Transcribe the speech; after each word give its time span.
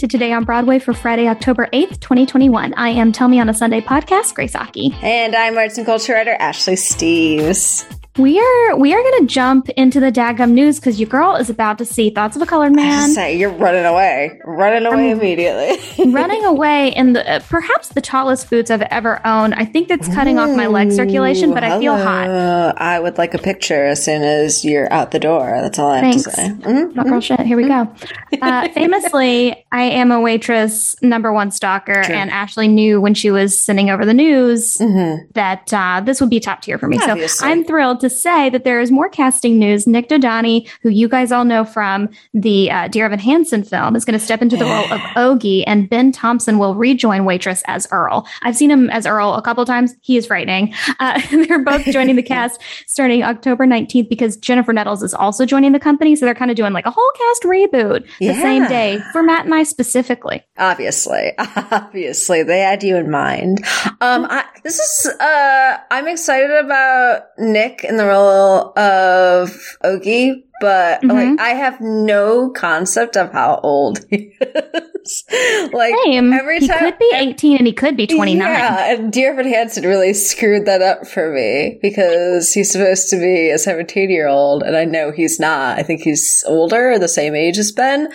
to 0.00 0.08
Today 0.08 0.32
on 0.32 0.44
Broadway 0.44 0.78
for 0.78 0.94
Friday, 0.94 1.28
October 1.28 1.68
8th, 1.74 2.00
2021. 2.00 2.72
I 2.74 2.88
am 2.88 3.12
Tell 3.12 3.28
Me 3.28 3.38
on 3.38 3.50
a 3.50 3.54
Sunday 3.54 3.82
podcast, 3.82 4.32
Grace 4.32 4.54
Aki. 4.54 4.94
And 5.02 5.36
I'm 5.36 5.58
arts 5.58 5.76
and 5.76 5.84
culture 5.84 6.14
writer 6.14 6.36
Ashley 6.40 6.74
Steves. 6.74 7.84
We 8.18 8.40
are 8.40 8.76
we 8.76 8.92
are 8.92 9.00
going 9.00 9.20
to 9.20 9.26
jump 9.32 9.68
into 9.70 10.00
the 10.00 10.10
Dagum 10.10 10.50
news 10.50 10.80
because 10.80 10.98
your 10.98 11.08
girl 11.08 11.36
is 11.36 11.48
about 11.48 11.78
to 11.78 11.84
see 11.84 12.10
Thoughts 12.10 12.34
of 12.34 12.42
a 12.42 12.46
Colored 12.46 12.74
Man. 12.74 13.10
Say 13.10 13.38
you're 13.38 13.52
running 13.52 13.84
away, 13.84 14.40
running 14.44 14.84
away 14.84 15.12
I'm 15.12 15.18
immediately, 15.20 15.78
running 16.12 16.44
away 16.44 16.88
in 16.88 17.12
the 17.12 17.36
uh, 17.36 17.38
perhaps 17.48 17.90
the 17.90 18.00
tallest 18.00 18.50
boots 18.50 18.68
I've 18.68 18.82
ever 18.82 19.24
owned. 19.24 19.54
I 19.54 19.64
think 19.64 19.86
that's 19.86 20.08
cutting 20.08 20.38
Ooh, 20.38 20.40
off 20.40 20.56
my 20.56 20.66
leg 20.66 20.90
circulation, 20.90 21.54
but 21.54 21.62
hello. 21.62 21.76
I 21.76 21.80
feel 21.80 21.96
hot. 21.96 22.74
I 22.78 22.98
would 22.98 23.16
like 23.16 23.32
a 23.32 23.38
picture 23.38 23.86
as 23.86 24.04
soon 24.04 24.22
as 24.22 24.64
you're 24.64 24.92
out 24.92 25.12
the 25.12 25.20
door. 25.20 25.60
That's 25.62 25.78
all 25.78 25.90
I 25.90 26.00
Thanks. 26.00 26.24
have 26.24 26.34
to 26.34 26.40
say. 26.40 26.48
Mm-hmm. 26.48 27.08
girl 27.08 27.20
shit. 27.20 27.40
Here 27.40 27.56
we 27.56 27.68
go. 27.68 27.94
Uh, 28.42 28.68
famously, 28.70 29.64
I 29.72 29.82
am 29.82 30.10
a 30.10 30.20
waitress, 30.20 31.00
number 31.00 31.32
one 31.32 31.52
stalker, 31.52 32.02
True. 32.02 32.14
and 32.16 32.28
Ashley 32.30 32.66
knew 32.66 33.00
when 33.00 33.14
she 33.14 33.30
was 33.30 33.58
sending 33.58 33.88
over 33.88 34.04
the 34.04 34.14
news 34.14 34.78
mm-hmm. 34.78 35.30
that 35.34 35.72
uh, 35.72 36.00
this 36.04 36.20
would 36.20 36.30
be 36.30 36.40
top 36.40 36.62
tier 36.62 36.76
for 36.76 36.88
me. 36.88 36.98
Obviously. 37.00 37.28
So 37.28 37.46
I'm 37.46 37.64
thrilled 37.64 38.00
to 38.00 38.09
say 38.10 38.50
that 38.50 38.64
there 38.64 38.80
is 38.80 38.90
more 38.90 39.08
casting 39.08 39.58
news. 39.58 39.86
Nick 39.86 40.08
Dodani, 40.08 40.68
who 40.82 40.88
you 40.88 41.08
guys 41.08 41.32
all 41.32 41.44
know 41.44 41.64
from 41.64 42.08
the 42.34 42.70
uh, 42.70 42.88
Dear 42.88 43.06
Evan 43.06 43.18
Hansen 43.18 43.62
film, 43.62 43.96
is 43.96 44.04
going 44.04 44.18
to 44.18 44.24
step 44.24 44.42
into 44.42 44.56
the 44.56 44.64
role 44.64 44.92
of 44.92 45.00
Ogie, 45.16 45.64
and 45.66 45.88
Ben 45.88 46.12
Thompson 46.12 46.58
will 46.58 46.74
rejoin 46.74 47.24
Waitress 47.24 47.62
as 47.66 47.86
Earl. 47.90 48.26
I've 48.42 48.56
seen 48.56 48.70
him 48.70 48.90
as 48.90 49.06
Earl 49.06 49.34
a 49.34 49.42
couple 49.42 49.64
times. 49.64 49.94
He 50.00 50.16
is 50.16 50.26
frightening. 50.26 50.74
Uh, 50.98 51.20
they're 51.30 51.64
both 51.64 51.84
joining 51.84 52.16
the 52.16 52.22
cast 52.30 52.60
starting 52.86 53.22
October 53.22 53.66
19th 53.66 54.08
because 54.08 54.36
Jennifer 54.36 54.72
Nettles 54.72 55.02
is 55.02 55.14
also 55.14 55.46
joining 55.46 55.72
the 55.72 55.80
company. 55.80 56.16
So 56.16 56.26
they're 56.26 56.34
kind 56.34 56.50
of 56.50 56.56
doing 56.56 56.72
like 56.72 56.86
a 56.86 56.90
whole 56.90 57.12
cast 57.16 57.42
reboot 57.44 58.06
yeah. 58.18 58.32
the 58.32 58.40
same 58.40 58.66
day 58.68 59.00
for 59.12 59.22
Matt 59.22 59.44
and 59.44 59.54
I 59.54 59.62
specifically. 59.62 60.44
Obviously, 60.58 61.32
obviously, 61.38 62.42
they 62.42 62.60
had 62.60 62.82
you 62.82 62.96
in 62.96 63.10
mind. 63.10 63.64
Um, 64.00 64.26
I, 64.28 64.44
this 64.62 64.78
is 64.78 65.14
uh, 65.20 65.78
I'm 65.90 66.08
excited 66.08 66.50
about 66.50 67.22
Nick 67.38 67.84
in 67.90 67.96
the 67.96 68.06
role 68.06 68.72
of 68.78 69.76
Ogie, 69.82 70.44
but 70.60 71.02
mm-hmm. 71.02 71.10
like 71.10 71.40
I 71.40 71.50
have 71.50 71.80
no 71.80 72.50
concept 72.50 73.16
of 73.16 73.32
how 73.32 73.60
old 73.62 74.04
he 74.10 74.36
is. 74.40 75.24
like 75.72 75.94
Same. 76.04 76.32
every 76.32 76.60
time 76.60 76.84
he 76.84 76.90
could 76.90 76.98
be 76.98 77.10
18 77.14 77.56
and 77.56 77.66
he 77.66 77.72
could 77.72 77.96
be 77.96 78.06
29. 78.06 78.46
Yeah, 78.46 78.92
and 78.92 79.12
Dear 79.12 79.32
Evan 79.32 79.48
Hansen 79.48 79.84
really 79.84 80.12
screwed 80.12 80.66
that 80.66 80.82
up 80.82 81.06
for 81.06 81.32
me 81.32 81.78
because 81.82 82.52
he's 82.52 82.70
supposed 82.70 83.08
to 83.10 83.16
be 83.16 83.50
a 83.50 83.58
17 83.58 84.10
year 84.10 84.28
old 84.28 84.62
and 84.62 84.76
I 84.76 84.84
know 84.84 85.10
he's 85.10 85.40
not. 85.40 85.78
I 85.78 85.82
think 85.82 86.02
he's 86.02 86.44
older, 86.46 86.98
the 86.98 87.08
same 87.08 87.34
age 87.34 87.58
as 87.58 87.72
Ben. 87.72 88.12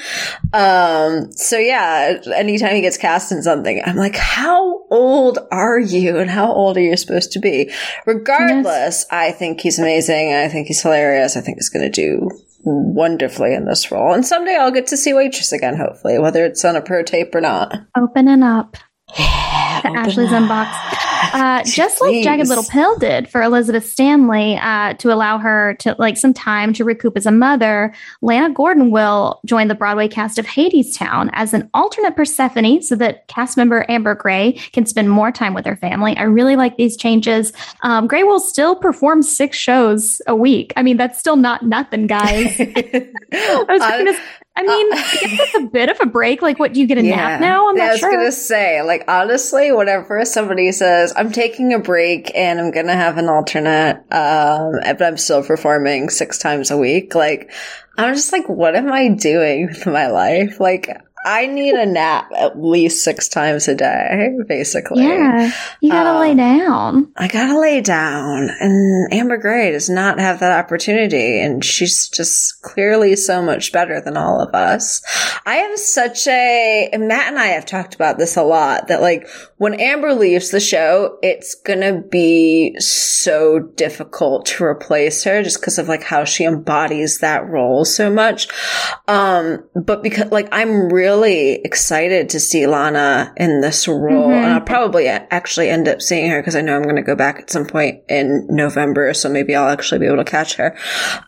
Um, 0.54 1.32
so 1.32 1.58
yeah, 1.58 2.20
anytime 2.36 2.76
he 2.76 2.82
gets 2.82 2.98
cast 2.98 3.32
in 3.32 3.42
something, 3.42 3.82
I'm 3.86 3.98
like, 3.98 4.16
how 4.16 4.86
old 4.90 5.40
are 5.52 5.80
you 5.80 6.18
and 6.18 6.30
how 6.30 6.52
old 6.52 6.78
are 6.78 6.82
you 6.82 6.96
supposed 6.98 7.32
to 7.32 7.40
be? 7.40 7.72
Regardless, 8.06 8.66
yes. 8.66 9.06
I 9.10 9.32
think 9.32 9.62
he's 9.62 9.80
amazing. 9.80 10.34
I 10.34 10.48
think 10.48 10.68
he's 10.68 10.82
hilarious. 10.82 11.36
I 11.36 11.42
think 11.42 11.58
he's 11.58 11.70
going 11.70 11.92
to 11.92 11.92
do 11.92 12.30
wonderfully 12.66 13.54
in 13.54 13.66
this 13.66 13.92
role. 13.92 14.14
And 14.14 14.26
someday 14.26 14.58
I'll 14.60 14.72
get 14.72 14.88
to 14.88 14.98
see 14.98 15.14
Waitress 15.14 15.52
again, 15.52 15.78
hopefully, 15.78 16.20
whether 16.20 16.44
it's 16.44 16.66
on 16.66 16.76
a 16.76 16.82
pro 16.82 17.04
tape 17.04 17.34
or 17.34 17.42
not. 17.42 17.76
Opening 17.96 18.44
up. 18.44 18.78
to 19.94 20.00
Ashley's 20.00 20.32
up. 20.32 20.44
unbox. 20.44 20.96
Uh, 21.34 21.64
just 21.64 22.02
like 22.02 22.24
Jagged 22.24 22.48
Little 22.48 22.64
Pill 22.64 22.98
did 22.98 23.30
for 23.30 23.42
Elizabeth 23.42 23.86
Stanley 23.86 24.58
uh, 24.58 24.94
to 24.96 25.12
allow 25.12 25.38
her 25.38 25.76
to 25.80 25.96
like 25.98 26.18
some 26.18 26.34
time 26.34 26.74
to 26.74 26.84
recoup 26.84 27.18
as 27.18 27.26
a 27.26 27.32
mother, 27.32 27.94
Lana 28.22 28.54
Gordon 28.54 28.92
will 28.92 29.40
join 29.46 29.68
the 29.68 29.76
Broadway 29.76 30.08
cast 30.08 30.38
of 30.38 30.46
Hadestown 30.46 31.30
as 31.34 31.54
an 31.54 31.70
alternate 31.74 32.16
Persephone 32.16 32.82
so 32.82 32.96
that 32.96 33.28
cast 33.28 33.58
member 33.58 33.86
Amber 33.90 34.16
Gray 34.16 34.54
can 34.72 34.86
spend 34.86 35.10
more 35.10 35.32
time 35.32 35.54
with 35.54 35.66
her 35.66 35.76
family. 35.76 36.16
I 36.18 36.24
really 36.24 36.56
like 36.56 36.78
these 36.78 36.96
changes. 36.96 37.54
Um, 37.82 38.08
Gray 38.08 38.24
will 38.24 38.40
still 38.40 38.76
perform 38.76 39.22
six 39.22 39.58
shows 39.58 40.22
a 40.28 40.36
week. 40.36 40.74
I 40.76 40.84
mean, 40.84 40.98
that's 40.98 41.20
still 41.20 41.36
not 41.36 41.64
nothing, 41.64 42.08
guys. 42.08 42.56
I 43.32 43.66
was 43.68 44.18
I 44.58 44.64
mean, 44.64 44.94
uh, 44.94 44.96
I 44.96 45.02
guess 45.02 45.40
it's 45.40 45.56
a 45.56 45.68
bit 45.68 45.90
of 45.90 45.98
a 46.02 46.06
break. 46.06 46.42
Like, 46.42 46.60
what 46.60 46.74
do 46.74 46.80
you 46.80 46.88
get 46.88 46.98
a 46.98 47.04
yeah, 47.04 47.16
nap 47.16 47.42
now? 47.42 47.70
I'm 47.70 47.76
not 47.76 47.82
sure. 47.82 47.90
I 47.90 47.92
was 47.92 48.00
sure. 48.00 48.12
gonna 48.12 48.32
say, 48.32 48.82
like, 48.82 49.04
honestly, 49.08 49.72
whenever 49.72 50.24
somebody 50.26 50.72
says 50.72 51.14
I'm 51.16 51.32
taking 51.32 51.74
a 51.74 51.80
break 51.80 52.32
and 52.36 52.60
I'm 52.60 52.72
gonna 52.72 52.96
have 52.96 53.18
an 53.18 53.28
alternate, 53.28 53.98
um, 54.12 54.80
but 54.82 55.04
I'm 55.04 55.18
still 55.18 55.44
performing 55.44 56.10
six 56.10 56.38
times 56.38 56.72
a 56.72 56.78
week, 56.78 57.16
like, 57.16 57.52
I'm 57.98 58.14
just 58.14 58.32
like, 58.32 58.48
what 58.48 58.76
am 58.76 58.92
I 58.92 59.10
doing 59.10 59.68
with 59.68 59.86
my 59.86 60.08
life? 60.08 60.60
Like, 60.60 60.90
I 61.26 61.48
need 61.48 61.74
a 61.74 61.88
nap 61.88 62.32
at 62.38 62.62
least 62.62 63.04
six 63.04 63.28
times 63.28 63.68
a 63.68 63.74
day, 63.74 64.30
basically. 64.48 65.04
Yeah. 65.04 65.52
You 65.82 65.92
gotta 65.92 66.12
um, 66.12 66.20
lay 66.20 66.36
down. 66.36 67.12
I 67.18 67.28
gotta 67.28 67.60
lay 67.60 67.82
down. 67.82 68.52
And 68.60 69.12
Amber 69.12 69.38
Gray 69.38 69.72
does 69.72 69.90
not 69.90 70.20
have 70.20 70.40
that 70.40 70.52
opportunity. 70.52 71.42
And 71.42 71.66
she's 71.66 72.10
just 72.10 72.62
clearly 72.62 73.16
so 73.16 73.42
much 73.42 73.72
better 73.72 74.00
than 74.00 74.18
all 74.18 74.40
of 74.40 74.54
us. 74.54 75.02
I 75.48 75.56
have 75.56 75.80
such 75.80 76.28
a, 76.28 76.90
and 76.94 77.08
Matt 77.08 77.30
and 77.30 77.40
I 77.40 77.48
have 77.48 77.66
talked 77.66 77.96
about 77.96 78.20
this 78.20 78.38
a 78.38 78.44
lot 78.44 78.88
that 78.90 79.02
like 79.02 79.28
when 79.58 79.80
Amber 79.80 80.14
leaves 80.14 80.52
the 80.52 80.60
show, 80.60 81.18
it's 81.24 81.56
gonna 81.56 82.04
be 82.04 82.76
so 82.78 83.60
difficult 83.60 84.46
to 84.46 84.64
replace 84.64 85.24
her 85.24 85.42
just 85.42 85.60
because 85.60 85.80
of 85.80 85.88
like 85.88 86.04
how 86.04 86.24
she 86.24 86.46
embodies 86.46 87.18
that 87.20 87.50
role 87.50 87.84
so 87.84 88.12
much. 88.12 88.48
Um, 89.08 89.64
but 89.74 90.04
because 90.04 90.32
like 90.32 90.50
I'm 90.52 90.94
really 90.94 91.15
really 91.16 91.54
excited 91.56 92.30
to 92.30 92.40
see 92.40 92.68
Lana 92.68 93.34
in 93.38 93.62
this 93.62 93.88
role. 93.88 94.30
Mm-hmm. 94.30 94.34
And 94.34 94.54
I'll 94.54 94.62
probably 94.62 95.08
actually 95.08 95.70
end 95.70 95.88
up 95.88 96.02
seeing 96.02 96.30
her 96.30 96.42
because 96.42 96.56
I 96.56 96.62
know 96.62 96.76
I'm 96.76 96.84
going 96.84 96.96
to 96.96 97.02
go 97.02 97.16
back 97.16 97.40
at 97.40 97.50
some 97.50 97.66
point 97.66 98.02
in 98.10 98.48
November. 98.50 99.14
So 99.14 99.30
maybe 99.30 99.56
I'll 99.56 99.70
actually 99.70 100.00
be 100.00 100.08
able 100.08 100.18
to 100.18 100.26
catch 100.26 100.56
her. 100.56 100.78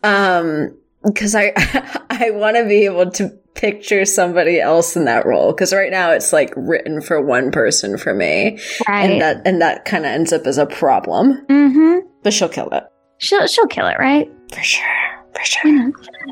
Um, 0.03 0.77
because 1.03 1.35
I, 1.35 1.53
I 2.09 2.31
want 2.31 2.57
to 2.57 2.65
be 2.65 2.85
able 2.85 3.11
to 3.11 3.29
picture 3.55 4.05
somebody 4.05 4.59
else 4.59 4.95
in 4.95 5.05
that 5.05 5.25
role. 5.25 5.53
Cause 5.53 5.73
right 5.73 5.91
now 5.91 6.11
it's 6.11 6.31
like 6.31 6.53
written 6.55 7.01
for 7.01 7.21
one 7.21 7.51
person 7.51 7.97
for 7.97 8.13
me. 8.13 8.59
Right. 8.87 9.09
And 9.09 9.21
that, 9.21 9.47
and 9.47 9.61
that 9.61 9.85
kind 9.85 10.05
of 10.05 10.11
ends 10.11 10.33
up 10.33 10.45
as 10.45 10.57
a 10.57 10.65
problem. 10.65 11.45
Mm-hmm. 11.47 12.07
But 12.23 12.33
she'll 12.33 12.49
kill 12.49 12.69
it. 12.69 12.83
She'll, 13.19 13.47
she'll 13.47 13.67
kill 13.67 13.87
it, 13.87 13.97
right? 13.97 14.29
For 14.53 14.61
sure. 14.61 15.06
For 15.37 15.45
sure. 15.45 15.91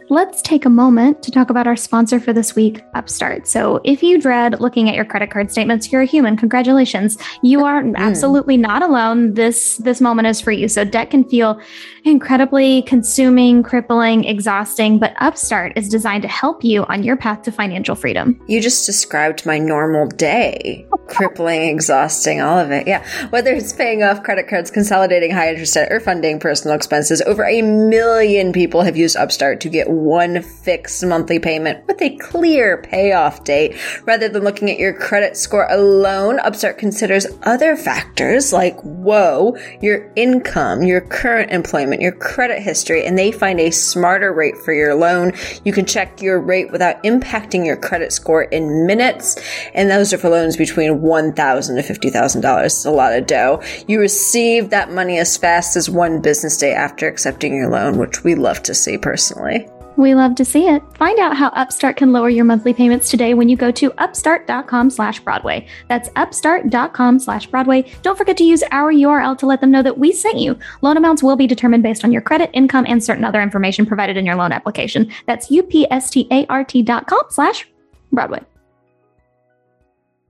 Let's 0.10 0.42
take 0.42 0.66
a 0.66 0.70
moment 0.70 1.22
to 1.24 1.32
talk 1.32 1.50
about 1.50 1.68
our 1.68 1.76
sponsor 1.76 2.20
for 2.20 2.34
this 2.34 2.56
week, 2.56 2.82
Upstart. 2.96 3.48
So, 3.48 3.80
if 3.84 4.02
you 4.02 4.20
dread 4.20 4.60
looking 4.60 4.90
at 4.90 4.96
your 4.96 5.06
credit 5.06 5.30
card 5.30 5.52
statements, 5.52 5.92
you're 5.92 6.02
a 6.02 6.06
human. 6.06 6.38
Congratulations. 6.38 7.18
You 7.44 7.64
are 7.64 7.84
mm. 7.84 7.96
absolutely 7.96 8.58
not 8.58 8.82
alone. 8.82 9.36
This 9.36 9.78
this 9.78 10.02
moment 10.02 10.28
is 10.28 10.42
for 10.42 10.52
you. 10.52 10.68
So, 10.68 10.84
debt 10.84 11.12
can 11.12 11.24
feel 11.24 11.62
incredibly 12.04 12.82
consuming, 12.84 13.64
crippling, 13.64 14.24
exhausting, 14.24 15.00
but 15.00 15.14
Upstart 15.20 15.74
is 15.76 15.90
designed 15.90 16.24
to 16.24 16.28
help 16.28 16.64
you 16.64 16.84
on 16.86 17.04
your 17.04 17.18
path 17.18 17.44
to 17.44 17.52
financial 17.52 17.96
freedom. 17.96 18.40
You 18.48 18.62
just 18.62 18.86
described 18.86 19.46
my 19.46 19.60
normal 19.60 20.08
day. 20.08 20.88
Crippling, 21.08 21.64
exhausting, 21.64 22.42
all 22.42 22.58
of 22.58 22.72
it. 22.72 22.88
Yeah. 22.88 23.06
Whether 23.30 23.54
it's 23.54 23.74
paying 23.74 24.04
off 24.04 24.24
credit 24.24 24.48
cards, 24.48 24.72
consolidating 24.72 25.32
high 25.32 25.50
interest 25.50 25.74
debt, 25.74 25.92
or 25.92 26.00
funding 26.00 26.40
personal 26.40 26.76
expenses, 26.76 27.22
over 27.22 27.46
a 27.46 27.62
million 27.62 28.52
people 28.54 28.82
have 28.82 28.98
used 28.98 29.16
Upstart 29.16 29.62
to 29.62 29.70
get 29.70 29.90
one 29.90 30.42
fixed 30.42 31.06
monthly 31.06 31.40
payment 31.40 31.86
with 31.88 32.02
a 32.02 32.16
clear 32.18 32.82
payoff 32.82 33.44
date. 33.44 33.76
Rather 34.06 34.30
than 34.30 34.44
looking 34.44 34.70
at 34.70 34.80
your 34.80 34.94
credit 34.94 35.38
score 35.38 35.68
alone, 35.70 36.40
Upstart 36.40 36.78
considers 36.78 37.28
other 37.44 37.76
factors 37.76 38.52
like, 38.52 38.80
whoa, 38.82 39.56
your 39.82 40.12
income, 40.16 40.84
your 40.84 41.02
current 41.02 41.52
employment, 41.52 42.02
your 42.02 42.12
credit 42.12 42.62
history, 42.62 43.06
and 43.06 43.18
they 43.18 43.32
find 43.32 43.60
a 43.60 43.72
smarter 43.72 44.34
rate 44.34 44.58
for 44.58 44.74
your 44.74 44.96
loan. 44.96 45.34
You 45.64 45.74
can 45.74 45.86
check 45.86 46.22
your 46.22 46.40
rate 46.40 46.72
without 46.72 47.04
impacting 47.04 47.66
your 47.66 47.78
credit 47.78 48.12
score 48.12 48.44
in 48.44 48.86
minutes. 48.86 49.38
And 49.74 49.90
those 49.90 50.14
are 50.14 50.18
for 50.18 50.30
loans 50.30 50.58
between 50.58 50.95
1,000 51.02 51.76
to 51.76 51.82
$50,000. 51.82 52.66
It's 52.66 52.86
a 52.86 52.92
lot 52.92 53.14
of 53.14 53.28
dough. 53.28 53.62
You 53.88 54.00
receive 54.00 54.70
that 54.70 54.92
money 54.92 55.18
as 55.20 55.38
fast 55.38 55.76
as 55.76 55.90
one 55.90 56.22
business 56.22 56.58
day 56.58 56.74
after 56.74 57.08
accepting 57.08 57.56
your 57.56 57.70
loan, 57.70 57.98
which 57.98 58.24
we 58.24 58.36
love 58.36 58.64
to 58.64 58.74
see 58.74 58.98
personally. 58.98 59.68
We 59.98 60.14
love 60.14 60.36
to 60.36 60.46
see 60.46 60.68
it. 60.68 60.84
Find 60.98 61.20
out 61.20 61.38
how 61.38 61.50
Upstart 61.50 61.96
can 61.98 62.12
lower 62.12 62.30
your 62.30 62.44
monthly 62.44 62.74
payments 62.74 63.10
today 63.10 63.34
when 63.34 63.48
you 63.48 63.56
go 63.56 63.72
to 63.72 63.94
upstart.com 63.98 64.90
slash 64.90 65.20
Broadway. 65.22 65.68
That's 65.88 66.10
upstart.com 66.18 67.20
slash 67.20 67.48
Broadway. 67.48 67.90
Don't 68.02 68.18
forget 68.18 68.36
to 68.38 68.44
use 68.44 68.64
our 68.72 68.92
URL 68.92 69.38
to 69.38 69.46
let 69.46 69.62
them 69.62 69.72
know 69.72 69.84
that 69.84 69.98
we 69.98 70.12
sent 70.12 70.38
you. 70.38 70.60
Loan 70.82 70.98
amounts 70.98 71.24
will 71.24 71.38
be 71.38 71.48
determined 71.48 71.84
based 71.84 72.04
on 72.04 72.12
your 72.12 72.22
credit, 72.22 72.50
income, 72.54 72.86
and 72.88 73.04
certain 73.04 73.24
other 73.24 73.42
information 73.42 73.86
provided 73.86 74.18
in 74.18 74.26
your 74.26 74.36
loan 74.36 74.52
application. 74.52 75.12
That's 75.28 75.50
upstart.com 75.50 77.26
slash 77.30 77.68
Broadway. 78.12 78.44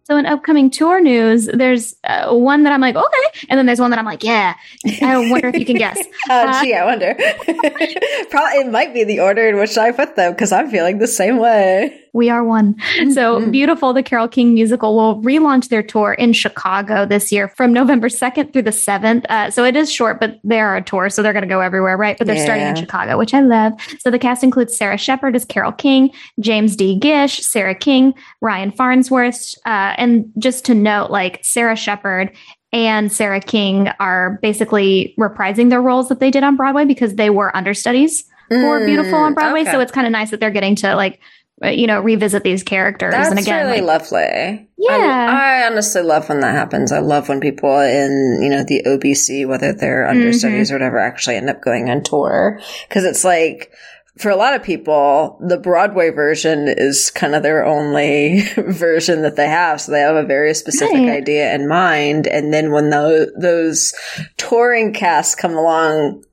So 0.06 0.18
in 0.18 0.28
upcoming 0.28 0.70
tour 0.70 1.02
news, 1.02 1.48
there's 1.52 1.96
uh, 2.04 2.32
one 2.32 2.62
that 2.64 2.72
I'm 2.72 2.80
like, 2.80 2.96
okay. 2.96 3.46
And 3.50 3.58
then 3.58 3.66
there's 3.66 3.80
one 3.80 3.90
that 3.90 3.98
I'm 3.98 4.06
like, 4.06 4.24
yeah. 4.24 4.54
I 5.02 5.18
wonder 5.32 5.48
if 5.48 5.56
you 5.56 5.66
can 5.66 5.78
guess. 5.78 5.98
uh, 6.30 6.62
gee, 6.64 6.76
I 6.76 6.86
wonder. 6.86 7.16
Probably 8.30 8.60
it 8.60 8.72
might 8.72 8.94
be 8.94 9.04
the 9.04 9.22
order 9.22 9.50
in 9.50 9.58
which 9.58 9.76
I 9.80 9.92
put 9.92 10.16
them 10.16 10.34
because 10.34 10.52
I'm 10.52 10.70
feeling 10.70 11.00
the 11.00 11.08
same 11.08 11.38
way. 11.38 12.05
We 12.16 12.30
are 12.30 12.46
one. 12.46 12.76
Mm-hmm. 12.76 13.12
So 13.12 13.52
beautiful. 13.52 13.92
The 13.92 14.02
Carole 14.02 14.30
King 14.30 14.54
musical 14.54 14.96
will 14.96 15.22
relaunch 15.22 15.68
their 15.68 15.84
tour 15.84 16.14
in 16.14 16.32
Chicago 16.32 17.06
this 17.06 17.30
year 17.30 17.50
from 17.50 17.74
November 17.74 18.08
2nd 18.08 18.54
through 18.54 18.62
the 18.62 18.72
7th. 18.72 19.26
Uh, 19.28 19.52
so 19.52 19.66
it 19.66 19.76
is 19.76 19.92
short, 19.92 20.22
but 20.22 20.40
they 20.46 20.62
are 20.62 20.78
a 20.78 20.82
tour. 20.82 21.10
So 21.10 21.22
they're 21.22 21.34
going 21.34 21.44
to 21.44 21.50
go 21.50 21.60
everywhere, 21.60 21.98
right? 21.98 22.18
But 22.18 22.28
they're 22.28 22.38
yeah. 22.38 22.46
starting 22.46 22.68
in 22.68 22.76
Chicago, 22.78 23.18
which 23.18 23.34
I 23.34 23.42
love. 23.42 23.74
So 24.00 24.10
the 24.10 24.18
cast 24.18 24.46
includes 24.46 24.78
Sarah 24.78 24.98
Shepard 24.98 25.36
as 25.36 25.44
Carole 25.44 25.74
King, 25.74 26.10
James 26.40 26.78
D. 26.78 26.98
Gish, 26.98 27.46
Sarah 27.46 27.76
King, 27.76 28.14
Ryan 28.40 28.72
Farnsworth. 28.72 29.54
Uh, 29.66 29.94
and 29.98 30.32
just 30.38 30.64
to 30.66 30.74
note, 30.74 31.12
like 31.12 31.44
Sarah 31.44 31.76
Shepard 31.76 32.32
and 32.72 33.12
Sarah 33.12 33.42
King 33.42 33.90
are 34.00 34.40
basically 34.42 35.14
reprising 35.20 35.70
their 35.70 35.82
roles 35.82 36.08
that 36.08 36.22
they 36.22 36.32
did 36.32 36.46
on 36.46 36.56
Broadway 36.56 36.86
because 36.86 37.16
they 37.16 37.30
were 37.30 37.54
understudies 37.58 38.24
for 38.48 38.80
mm, 38.80 38.86
Beautiful 38.86 39.16
on 39.16 39.34
Broadway. 39.34 39.62
Okay. 39.62 39.72
So 39.72 39.82
it's 39.82 39.92
kind 39.92 40.08
of 40.08 40.12
nice 40.12 40.32
that 40.32 40.40
they're 40.40 40.50
getting 40.50 40.76
to 40.76 40.96
like 40.96 41.20
you 41.64 41.88
know, 41.88 42.02
revisit 42.02 42.44
these 42.44 42.64
characters. 42.64 43.14
That's 43.14 43.30
and 43.30 43.40
again, 43.40 43.68
really 43.68 43.82
like, 43.82 44.12
lovely. 44.12 44.70
Yeah. 44.78 45.28
I, 45.30 45.62
I, 45.62 45.68
honestly 45.68 46.02
love 46.02 46.28
when 46.28 46.42
that 46.42 46.54
happens. 46.54 46.92
I 46.92 47.00
love 47.00 47.30
when 47.30 47.40
people 47.40 47.80
in, 47.80 48.40
you 48.42 48.50
know, 48.50 48.64
the 48.64 48.84
OBC, 48.86 49.48
whether 49.48 49.72
they're 49.72 50.08
understudies 50.08 50.68
mm-hmm. 50.68 50.76
or 50.76 50.80
whatever, 50.80 51.00
actually 51.00 51.38
end 51.38 51.50
up 51.50 51.62
going 51.62 51.90
on 51.90 52.04
tour. 52.04 52.60
Cause 52.90 53.06
it's 53.06 53.24
like, 53.24 53.72
for 54.18 54.30
a 54.30 54.36
lot 54.36 54.54
of 54.54 54.64
people, 54.64 55.38
the 55.46 55.58
Broadway 55.58 56.10
version 56.10 56.68
is 56.68 57.12
kind 57.12 57.36
of 57.36 57.44
their 57.44 57.66
only 57.66 58.42
version 58.58 59.22
that 59.24 59.36
they 59.36 59.48
have. 59.48 59.82
So 59.82 59.92
they 59.92 60.00
have 60.00 60.16
a 60.16 60.24
very 60.24 60.54
specific 60.54 60.96
right. 60.96 61.10
idea 61.10 61.54
in 61.54 61.68
mind. 61.68 62.28
And 62.28 62.54
then 62.54 62.72
when 62.72 62.92
the, 62.92 63.34
those 63.38 63.94
touring 64.38 64.94
casts 64.94 65.36
come 65.36 65.54
along, 65.54 66.24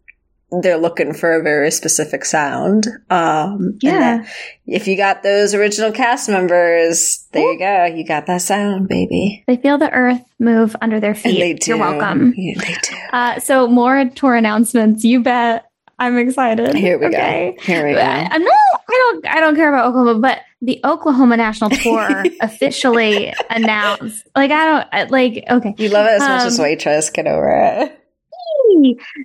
they're 0.61 0.79
looking 0.79 1.15
for 1.15 1.33
a 1.33 1.43
very 1.43 1.71
specific 1.71 2.25
sound. 2.25 2.87
Um, 3.09 3.79
yeah. 3.81 4.27
if 4.67 4.87
you 4.87 4.97
got 4.97 5.23
those 5.23 5.55
original 5.55 5.93
cast 5.93 6.29
members, 6.29 7.27
there 7.33 7.43
Ooh. 7.43 7.53
you 7.53 7.59
go. 7.59 7.85
You 7.87 8.07
got 8.07 8.27
that 8.27 8.43
sound, 8.43 8.89
baby. 8.89 9.45
They 9.47 9.57
feel 9.57 9.79
the 9.79 9.91
earth 9.91 10.23
move 10.39 10.77
under 10.83 11.01
their 11.01 11.15
feet. 11.15 11.41
And 11.41 11.43
they 11.43 11.55
do. 11.55 11.71
You're 11.71 11.79
welcome. 11.79 12.35
Yeah, 12.37 12.55
they 12.59 12.75
do. 12.83 12.97
Uh, 13.13 13.41
so 13.41 13.69
more 13.69 14.05
tour 14.07 14.35
announcements. 14.35 15.05
You 15.05 15.23
bet. 15.23 15.69
I'm 15.99 16.19
excited. 16.19 16.75
Here 16.75 16.99
we 16.99 17.07
okay. 17.07 17.55
go. 17.57 17.63
Here 17.63 17.87
we 17.87 17.95
go. 17.95 18.01
Uh, 18.01 18.39
no, 18.39 18.51
I 18.51 18.83
don't. 18.89 19.27
I 19.29 19.41
don't 19.41 19.55
care 19.55 19.73
about 19.73 19.87
Oklahoma, 19.87 20.19
but 20.19 20.41
the 20.61 20.81
Oklahoma 20.85 21.37
National 21.37 21.71
Tour 21.71 22.25
officially 22.41 23.33
announced. 23.51 24.27
Like 24.35 24.51
I 24.51 24.65
don't 24.91 25.11
like. 25.11 25.45
Okay, 25.49 25.75
you 25.79 25.91
love 25.91 26.07
it 26.07 26.15
as 26.15 26.23
um, 26.23 26.29
much 26.29 26.47
as 26.47 26.59
um, 26.59 26.65
waitress. 26.65 27.11
Get 27.11 27.27
over 27.27 27.51
it. 27.51 28.02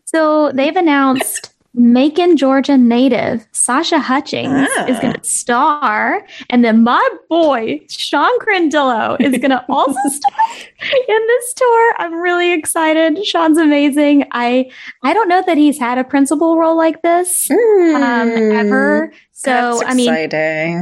So 0.06 0.51
they've 0.51 0.75
announced 0.75 1.54
Macon, 1.78 2.38
Georgia 2.38 2.75
native 2.75 3.45
Sasha 3.51 4.00
Hutchings 4.00 4.68
ah. 4.78 4.86
is 4.88 5.00
going 5.00 5.13
to 5.13 5.24
star, 5.24 6.25
and 6.50 6.66
then 6.66 6.84
my 6.84 7.07
boy 7.30 7.81
Sean 7.88 8.39
Grandillo 8.39 9.19
is 9.22 9.38
going 9.38 9.42
to 9.51 9.63
also 9.69 10.00
star 10.10 10.31
in 11.07 11.28
this 11.28 11.54
tour. 11.54 11.94
I'm 12.00 12.16
really 12.16 12.51
excited. 12.51 13.24
Sean's 13.25 13.60
amazing. 13.60 14.25
I 14.31 14.72
I 15.04 15.13
don't 15.13 15.30
know 15.30 15.44
that 15.45 15.57
he's 15.57 15.78
had 15.78 16.00
a 16.00 16.04
principal 16.04 16.57
role 16.57 16.75
like 16.75 17.04
this 17.04 17.48
mm, 17.48 17.95
um, 17.95 18.30
ever. 18.56 19.13
So 19.34 19.84
I 19.86 19.94
mean, 19.94 20.10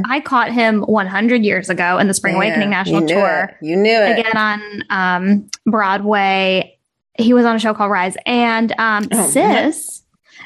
I 0.08 0.20
caught 0.20 0.50
him 0.50 0.80
100 0.80 1.44
years 1.44 1.68
ago 1.68 1.98
in 1.98 2.08
the 2.08 2.14
Spring 2.14 2.36
yeah, 2.36 2.38
Awakening 2.38 2.70
National 2.70 3.06
Tour. 3.06 3.54
It. 3.60 3.66
You 3.66 3.76
knew 3.76 3.98
it 3.98 4.18
again 4.18 4.36
on 4.36 4.84
um, 4.88 5.50
Broadway 5.66 6.75
he 7.18 7.32
was 7.32 7.44
on 7.44 7.56
a 7.56 7.58
show 7.58 7.74
called 7.74 7.90
Rise, 7.90 8.16
and 8.26 8.72
um, 8.78 9.08
oh, 9.12 9.28
Sis 9.28 10.02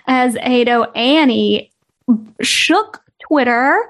as 0.06 0.37
Ado 0.43 0.84
Annie 0.94 1.70
shook 2.40 3.02
Twitter. 3.31 3.81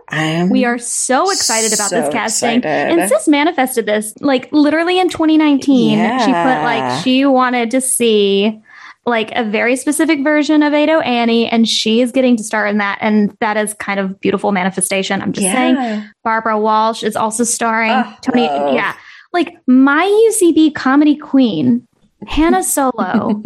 we 0.51 0.65
are 0.67 0.79
so 0.79 1.31
excited 1.31 1.73
about 1.73 1.91
this 1.91 2.13
casting. 2.13 2.59
Excited. 2.59 2.99
And 2.99 3.09
Sis 3.09 3.27
manifested 3.27 3.87
this 3.87 4.15
like 4.21 4.53
literally 4.53 4.99
in 4.99 5.09
2019. 5.09 5.99
Yeah. 5.99 6.19
She 6.19 6.27
put 6.27 6.33
like 6.35 7.03
she 7.03 7.25
wanted 7.25 7.71
to 7.71 7.81
see 7.81 8.61
like 9.07 9.33
a 9.35 9.43
very 9.43 9.77
specific 9.77 10.23
version 10.23 10.63
of 10.63 10.75
Ado 10.75 11.01
Annie, 11.01 11.49
and 11.49 11.67
she 11.67 12.03
is 12.03 12.13
getting 12.13 12.37
to 12.37 12.45
star 12.45 12.67
in 12.67 12.79
that. 12.79 12.99
And 13.01 13.35
that 13.41 13.57
is 13.57 13.73
kind 13.75 13.99
of 13.99 14.21
beautiful 14.21 14.53
manifestation. 14.53 15.23
I'm 15.23 15.33
just 15.33 15.47
yeah. 15.47 15.55
saying. 15.55 16.11
Barbara 16.23 16.59
Walsh 16.59 17.03
is 17.03 17.17
also 17.17 17.45
starring. 17.45 17.93
Oh, 17.93 18.17
Tony, 18.21 18.47
love. 18.47 18.75
yeah. 18.75 18.95
Like 19.33 19.57
my 19.67 20.05
UCB 20.31 20.75
comedy 20.75 21.17
queen 21.17 21.87
Hannah 22.27 22.59
Solow. 22.61 23.43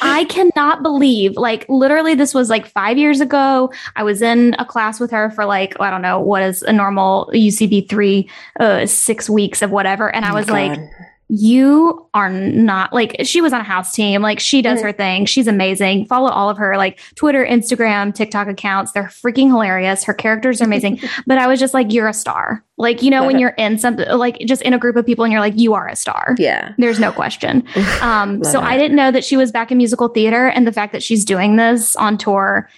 I 0.00 0.24
cannot 0.28 0.82
believe, 0.82 1.36
like, 1.36 1.66
literally, 1.68 2.14
this 2.14 2.34
was 2.34 2.48
like 2.50 2.66
five 2.66 2.98
years 2.98 3.20
ago. 3.20 3.72
I 3.96 4.02
was 4.02 4.22
in 4.22 4.54
a 4.58 4.64
class 4.64 5.00
with 5.00 5.10
her 5.10 5.30
for 5.30 5.44
like, 5.44 5.78
I 5.80 5.90
don't 5.90 6.02
know, 6.02 6.20
what 6.20 6.42
is 6.42 6.62
a 6.62 6.72
normal 6.72 7.30
UCB 7.34 7.88
three, 7.88 8.28
uh, 8.58 8.86
six 8.86 9.28
weeks 9.28 9.62
of 9.62 9.70
whatever. 9.70 10.14
And 10.14 10.24
I 10.24 10.30
oh 10.30 10.34
was 10.34 10.48
oh, 10.48 10.52
like, 10.52 10.78
you 11.28 12.06
are 12.12 12.28
not 12.30 12.92
like 12.92 13.16
she 13.22 13.40
was 13.40 13.54
on 13.54 13.60
a 13.60 13.64
house 13.64 13.92
team. 13.92 14.20
Like 14.20 14.38
she 14.38 14.60
does 14.60 14.78
mm-hmm. 14.78 14.86
her 14.86 14.92
thing. 14.92 15.24
She's 15.24 15.46
amazing. 15.46 16.04
Follow 16.06 16.30
all 16.30 16.50
of 16.50 16.58
her 16.58 16.76
like 16.76 17.00
Twitter, 17.14 17.44
Instagram, 17.44 18.14
TikTok 18.14 18.48
accounts. 18.48 18.92
They're 18.92 19.04
freaking 19.04 19.46
hilarious. 19.46 20.04
Her 20.04 20.12
characters 20.12 20.60
are 20.60 20.64
amazing. 20.64 21.00
but 21.26 21.38
I 21.38 21.46
was 21.46 21.58
just 21.58 21.72
like, 21.72 21.92
you're 21.92 22.08
a 22.08 22.12
star. 22.12 22.62
Like, 22.76 23.02
you 23.02 23.10
know, 23.10 23.24
when 23.26 23.38
you're 23.38 23.50
in 23.50 23.78
something 23.78 24.06
like 24.08 24.40
just 24.40 24.60
in 24.62 24.74
a 24.74 24.78
group 24.78 24.96
of 24.96 25.06
people 25.06 25.24
and 25.24 25.32
you're 25.32 25.40
like, 25.40 25.58
you 25.58 25.72
are 25.72 25.88
a 25.88 25.96
star. 25.96 26.34
Yeah. 26.38 26.74
There's 26.78 27.00
no 27.00 27.12
question. 27.12 27.66
Um, 28.02 28.42
so 28.42 28.60
I 28.60 28.76
didn't 28.76 28.96
know 28.96 29.12
that 29.12 29.24
she 29.24 29.36
was 29.36 29.52
back 29.52 29.70
in 29.70 29.78
musical 29.78 30.08
theater 30.08 30.48
and 30.48 30.66
the 30.66 30.72
fact 30.72 30.92
that 30.92 31.02
she's 31.04 31.24
doing 31.24 31.56
this 31.56 31.94
on 31.96 32.18
tour. 32.18 32.68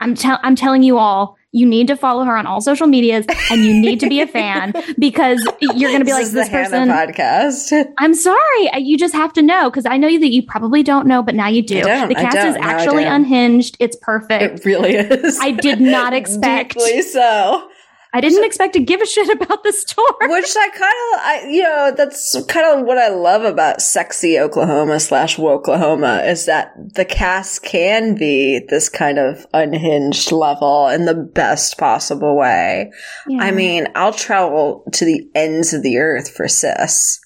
I'm, 0.00 0.14
te- 0.16 0.28
I'm 0.42 0.56
telling 0.56 0.82
you 0.82 0.98
all, 0.98 1.38
you 1.52 1.66
need 1.66 1.86
to 1.88 1.96
follow 1.96 2.24
her 2.24 2.36
on 2.36 2.46
all 2.46 2.60
social 2.60 2.86
medias 2.86 3.26
and 3.50 3.62
you 3.62 3.78
need 3.78 4.00
to 4.00 4.08
be 4.08 4.20
a 4.20 4.26
fan 4.26 4.72
because 4.98 5.46
you're 5.60 5.90
going 5.90 6.00
to 6.00 6.04
be 6.04 6.10
this 6.12 6.32
like 6.34 6.48
this 6.48 6.48
person 6.48 6.88
podcast. 6.88 7.92
I'm 7.98 8.14
sorry, 8.14 8.70
you 8.78 8.96
just 8.98 9.14
have 9.14 9.32
to 9.34 9.42
know 9.42 9.70
because 9.70 9.84
I 9.86 9.98
know 9.98 10.08
that 10.08 10.30
you 10.30 10.42
probably 10.42 10.82
don't 10.82 11.06
know, 11.06 11.22
but 11.22 11.34
now 11.34 11.48
you 11.48 11.62
do. 11.62 11.82
The 11.82 12.14
cast 12.14 12.38
is 12.38 12.56
actually 12.58 13.04
unhinged. 13.04 13.76
It's 13.80 13.96
perfect. 13.96 14.60
It 14.60 14.64
really 14.64 14.94
is. 14.94 15.38
I 15.40 15.50
did 15.50 15.80
not 15.80 16.14
expect. 16.14 16.74
Deeply 16.74 17.02
so. 17.02 17.68
I 18.14 18.20
didn't 18.20 18.44
expect 18.44 18.74
to 18.74 18.80
give 18.80 19.00
a 19.00 19.06
shit 19.06 19.28
about 19.42 19.62
this 19.62 19.84
tour. 19.84 20.16
Which 20.20 20.54
I 20.56 20.68
kind 20.68 20.82
of, 20.82 21.20
I 21.20 21.46
you 21.50 21.62
know, 21.62 21.92
that's 21.96 22.40
kind 22.46 22.66
of 22.78 22.86
what 22.86 22.98
I 22.98 23.08
love 23.08 23.42
about 23.42 23.80
sexy 23.80 24.38
Oklahoma 24.38 25.00
slash 25.00 25.38
Oklahoma 25.38 26.22
is 26.24 26.46
that 26.46 26.74
the 26.94 27.04
cast 27.04 27.62
can 27.62 28.14
be 28.14 28.60
this 28.68 28.88
kind 28.88 29.18
of 29.18 29.46
unhinged 29.54 30.30
level 30.30 30.88
in 30.88 31.06
the 31.06 31.14
best 31.14 31.78
possible 31.78 32.36
way. 32.36 32.92
Yeah. 33.26 33.42
I 33.42 33.50
mean, 33.50 33.88
I'll 33.94 34.12
travel 34.12 34.84
to 34.92 35.04
the 35.04 35.28
ends 35.34 35.72
of 35.72 35.82
the 35.82 35.98
earth 35.98 36.30
for 36.30 36.48
sis. 36.48 37.18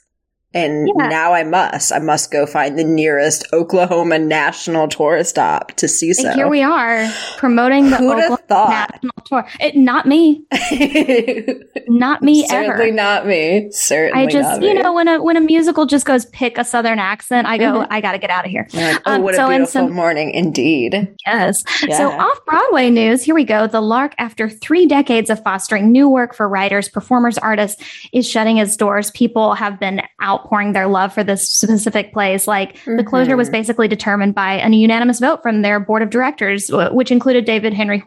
And 0.54 0.88
yeah. 0.88 1.08
now 1.08 1.34
I 1.34 1.44
must. 1.44 1.92
I 1.92 1.99
must 1.99 2.30
go 2.30 2.46
find 2.46 2.78
the 2.78 2.84
nearest 2.84 3.46
Oklahoma 3.52 4.18
National 4.18 4.88
Tourist 4.88 5.30
stop 5.30 5.72
to 5.72 5.87
see 5.87 6.14
so. 6.14 6.32
here 6.32 6.49
we 6.49 6.62
are 6.62 7.12
promoting 7.37 7.90
the 7.90 7.99
Who'd 7.99 8.12
Oklahoma 8.12 8.35
thought? 8.48 8.70
National 8.70 9.12
Tour. 9.24 9.48
It, 9.60 9.76
not 9.76 10.06
me. 10.06 10.44
not 11.88 12.22
me 12.22 12.46
Certainly 12.46 12.84
ever. 12.84 12.92
not 12.92 13.26
me. 13.26 13.70
Certainly 13.72 14.26
not 14.26 14.32
me. 14.32 14.38
I 14.38 14.42
just, 14.42 14.62
you 14.62 14.74
know, 14.74 14.92
when 14.92 15.08
a 15.08 15.22
when 15.22 15.36
a 15.36 15.40
musical 15.40 15.86
just 15.86 16.06
goes 16.06 16.24
pick 16.26 16.58
a 16.58 16.64
southern 16.64 16.98
accent, 16.98 17.46
I 17.46 17.58
go, 17.58 17.80
mm-hmm. 17.80 17.92
I 17.92 18.00
got 18.00 18.12
to 18.12 18.18
get 18.18 18.30
out 18.30 18.44
of 18.44 18.50
here. 18.50 18.68
Like, 18.72 19.02
oh, 19.06 19.14
um, 19.14 19.22
what 19.22 19.34
so 19.34 19.46
a 19.46 19.48
beautiful 19.48 19.72
some, 19.72 19.92
morning, 19.92 20.30
indeed. 20.30 21.16
Yes. 21.26 21.64
Yeah. 21.82 21.98
So 21.98 22.10
off 22.10 22.44
Broadway 22.44 22.90
news. 22.90 23.22
Here 23.22 23.34
we 23.34 23.44
go. 23.44 23.66
The 23.66 23.80
Lark, 23.80 24.14
after 24.18 24.48
three 24.48 24.86
decades 24.86 25.30
of 25.30 25.42
fostering 25.42 25.90
new 25.90 26.08
work 26.08 26.34
for 26.34 26.48
writers, 26.48 26.88
performers, 26.88 27.38
artists, 27.38 27.82
is 28.12 28.28
shutting 28.28 28.58
its 28.58 28.76
doors. 28.76 29.10
People 29.10 29.54
have 29.54 29.80
been 29.80 30.02
outpouring 30.22 30.72
their 30.72 30.86
love 30.86 31.12
for 31.12 31.24
this 31.24 31.48
specific 31.48 32.12
place. 32.12 32.46
Like 32.46 32.76
mm-hmm. 32.76 32.96
the 32.96 33.04
closure 33.04 33.36
was 33.36 33.50
basically 33.50 33.88
determined 33.88 34.34
by 34.34 34.60
a 34.60 34.70
unanimous 34.70 35.20
vote 35.20 35.42
from 35.42 35.62
their 35.62 35.80
board 35.80 36.02
of 36.02 36.10
directors, 36.10 36.70
which 36.92 37.10
included 37.10 37.44
David 37.44 37.72
Henry 37.72 38.00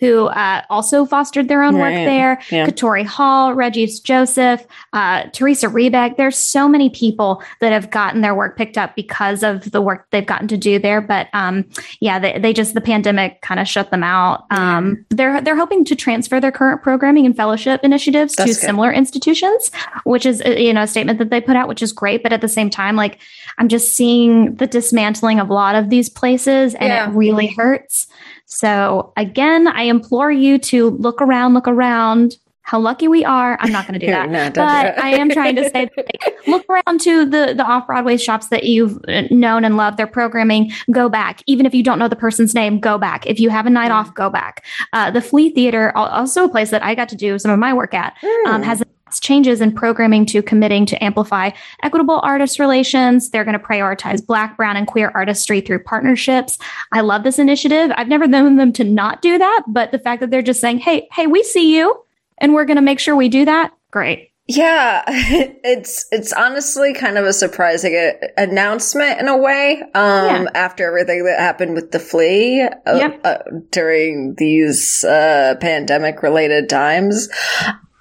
Who 0.00 0.26
uh, 0.26 0.62
also 0.70 1.04
fostered 1.06 1.48
their 1.48 1.62
own 1.62 1.78
work 1.78 1.94
there, 1.94 2.40
yeah. 2.50 2.66
Katori 2.66 3.04
Hall, 3.04 3.54
Rajiv 3.54 4.02
Joseph, 4.02 4.66
uh, 4.92 5.24
Theresa 5.32 5.68
Rebeck. 5.68 6.16
There's 6.16 6.36
so 6.36 6.68
many 6.68 6.90
people 6.90 7.42
that 7.60 7.72
have 7.72 7.90
gotten 7.90 8.20
their 8.20 8.34
work 8.34 8.56
picked 8.56 8.78
up 8.78 8.96
because 8.96 9.42
of 9.42 9.70
the 9.70 9.80
work 9.80 10.06
they've 10.10 10.26
gotten 10.26 10.48
to 10.48 10.56
do 10.56 10.78
there. 10.78 11.00
But 11.00 11.28
um, 11.32 11.64
yeah, 12.00 12.18
they, 12.18 12.38
they 12.38 12.52
just 12.52 12.74
the 12.74 12.80
pandemic 12.80 13.40
kind 13.42 13.60
of 13.60 13.68
shut 13.68 13.90
them 13.90 14.02
out. 14.02 14.44
Um, 14.50 15.04
they're 15.10 15.40
they're 15.40 15.56
hoping 15.56 15.84
to 15.86 15.96
transfer 15.96 16.40
their 16.40 16.52
current 16.52 16.82
programming 16.82 17.26
and 17.26 17.36
fellowship 17.36 17.80
initiatives 17.82 18.34
That's 18.34 18.54
to 18.54 18.60
good. 18.60 18.66
similar 18.66 18.92
institutions, 18.92 19.70
which 20.04 20.26
is 20.26 20.42
you 20.46 20.72
know 20.72 20.82
a 20.82 20.86
statement 20.86 21.18
that 21.18 21.30
they 21.30 21.40
put 21.40 21.56
out, 21.56 21.68
which 21.68 21.82
is 21.82 21.92
great. 21.92 22.22
But 22.22 22.32
at 22.32 22.40
the 22.40 22.48
same 22.48 22.70
time, 22.70 22.96
like 22.96 23.18
I'm 23.58 23.68
just 23.68 23.94
seeing 23.94 24.54
the 24.56 24.66
dismantling 24.66 25.40
of 25.40 25.50
a 25.50 25.54
lot 25.54 25.74
of 25.74 25.90
these 25.90 26.08
places 26.08 26.74
and 26.74 26.88
yeah. 26.88 27.08
it 27.08 27.14
really 27.14 27.48
hurts. 27.48 28.06
So 28.46 29.12
again, 29.16 29.68
I 29.68 29.82
implore 29.82 30.30
you 30.30 30.58
to 30.58 30.90
look 30.90 31.22
around, 31.22 31.54
look 31.54 31.68
around, 31.68 32.36
how 32.64 32.80
lucky 32.80 33.08
we 33.08 33.24
are. 33.24 33.58
I'm 33.60 33.70
not 33.70 33.86
going 33.86 34.00
to 34.00 34.04
do 34.04 34.10
that, 34.10 34.28
no, 34.30 34.50
but 34.50 34.98
I 34.98 35.10
am 35.10 35.30
trying 35.30 35.54
to 35.56 35.68
say, 35.70 35.90
like, 35.96 36.34
look 36.46 36.64
around 36.68 37.00
to 37.02 37.24
the 37.24 37.54
the 37.56 37.64
off 37.64 37.86
Broadway 37.86 38.16
shops 38.16 38.48
that 38.48 38.64
you've 38.64 38.98
uh, 39.06 39.22
known 39.30 39.64
and 39.64 39.76
loved. 39.76 39.98
Their 39.98 40.06
programming, 40.06 40.72
go 40.90 41.08
back. 41.08 41.42
Even 41.46 41.66
if 41.66 41.74
you 41.74 41.82
don't 41.82 41.98
know 41.98 42.08
the 42.08 42.16
person's 42.16 42.54
name, 42.54 42.80
go 42.80 42.98
back. 42.98 43.26
If 43.26 43.38
you 43.38 43.50
have 43.50 43.66
a 43.66 43.70
night 43.70 43.90
mm. 43.90 43.94
off, 43.94 44.14
go 44.14 44.30
back. 44.30 44.64
Uh, 44.92 45.10
the 45.10 45.20
Flea 45.20 45.50
Theater, 45.50 45.96
also 45.96 46.44
a 46.44 46.48
place 46.48 46.70
that 46.70 46.82
I 46.82 46.94
got 46.94 47.08
to 47.10 47.16
do 47.16 47.38
some 47.38 47.50
of 47.50 47.58
my 47.58 47.72
work 47.72 47.94
at, 47.94 48.14
mm. 48.22 48.46
um, 48.46 48.62
has 48.62 48.82
changes 49.20 49.60
in 49.60 49.72
programming 49.72 50.26
to 50.26 50.42
committing 50.42 50.86
to 50.86 51.04
amplify 51.04 51.50
equitable 51.82 52.20
artist 52.22 52.58
relations. 52.58 53.30
They're 53.30 53.44
going 53.44 53.58
to 53.58 53.64
prioritize 53.64 54.24
Black, 54.24 54.56
Brown, 54.56 54.76
and 54.76 54.86
queer 54.86 55.12
artistry 55.14 55.60
through 55.60 55.84
partnerships. 55.84 56.58
I 56.92 57.00
love 57.00 57.22
this 57.22 57.38
initiative. 57.38 57.92
I've 57.96 58.08
never 58.08 58.26
known 58.34 58.56
them 58.56 58.72
to 58.74 58.84
not 58.84 59.22
do 59.22 59.38
that, 59.38 59.64
but 59.68 59.92
the 59.92 59.98
fact 59.98 60.20
that 60.20 60.30
they're 60.30 60.42
just 60.42 60.60
saying, 60.60 60.78
hey, 60.78 61.08
hey, 61.12 61.26
we 61.26 61.42
see 61.42 61.76
you 61.76 62.03
and 62.38 62.54
we're 62.54 62.64
going 62.64 62.76
to 62.76 62.82
make 62.82 62.98
sure 62.98 63.16
we 63.16 63.28
do 63.28 63.44
that. 63.44 63.72
Great. 63.90 64.30
Yeah, 64.46 65.02
it's 65.08 66.06
it's 66.12 66.32
honestly 66.32 66.92
kind 66.92 67.16
of 67.16 67.24
a 67.24 67.32
surprising 67.32 67.96
uh, 67.96 68.26
announcement 68.36 69.18
in 69.18 69.28
a 69.28 69.38
way. 69.38 69.80
Um, 69.80 69.90
yeah. 69.94 70.46
after 70.54 70.86
everything 70.86 71.24
that 71.24 71.38
happened 71.38 71.74
with 71.74 71.92
the 71.92 71.98
flea 71.98 72.62
uh, 72.62 72.96
yep. 72.96 73.20
uh, 73.24 73.38
during 73.70 74.34
these 74.36 75.02
uh, 75.02 75.54
pandemic 75.60 76.22
related 76.22 76.68
times, 76.68 77.30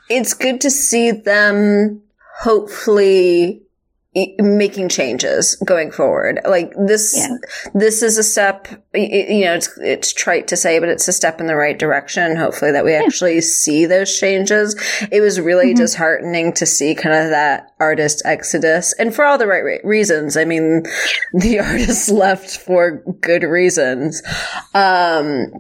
it's 0.10 0.34
good 0.34 0.60
to 0.62 0.70
see 0.70 1.12
them 1.12 2.02
hopefully 2.42 3.63
making 4.38 4.90
changes 4.90 5.56
going 5.66 5.92
forward. 5.92 6.40
Like 6.48 6.74
this, 6.78 7.16
yeah. 7.18 7.38
this 7.74 8.04
is 8.04 8.18
a 8.18 8.24
step, 8.24 8.68
you 8.94 9.46
know, 9.46 9.56
it's, 9.56 9.76
it's 9.80 10.14
trite 10.14 10.48
to 10.50 10.58
say, 10.58 10.80
but 10.80 10.90
it's 10.90 11.08
a 11.08 11.14
step 11.14 11.40
in 11.40 11.48
the 11.48 11.56
right 11.56 11.78
direction. 11.78 12.36
Hopefully 12.36 12.72
that 12.72 12.86
we 12.86 12.92
yeah. 12.92 13.02
actually 13.06 13.42
see 13.42 13.86
those 13.86 14.16
changes. 14.18 14.76
It 15.12 15.22
was 15.22 15.40
really 15.40 15.70
mm-hmm. 15.70 15.82
disheartening 15.82 16.54
to 16.54 16.66
see 16.66 16.96
kind 16.96 17.16
of 17.16 17.32
that 17.32 17.74
artist 17.80 18.22
exodus 18.26 18.94
and 18.94 19.14
for 19.14 19.26
all 19.26 19.38
the 19.38 19.48
right 19.48 19.84
reasons. 19.84 20.38
I 20.38 20.46
mean, 20.46 20.84
the 21.34 21.60
artists 21.60 22.10
left 22.10 22.58
for 22.58 23.04
good 23.20 23.44
reasons. 23.44 24.22
Um, 24.74 25.52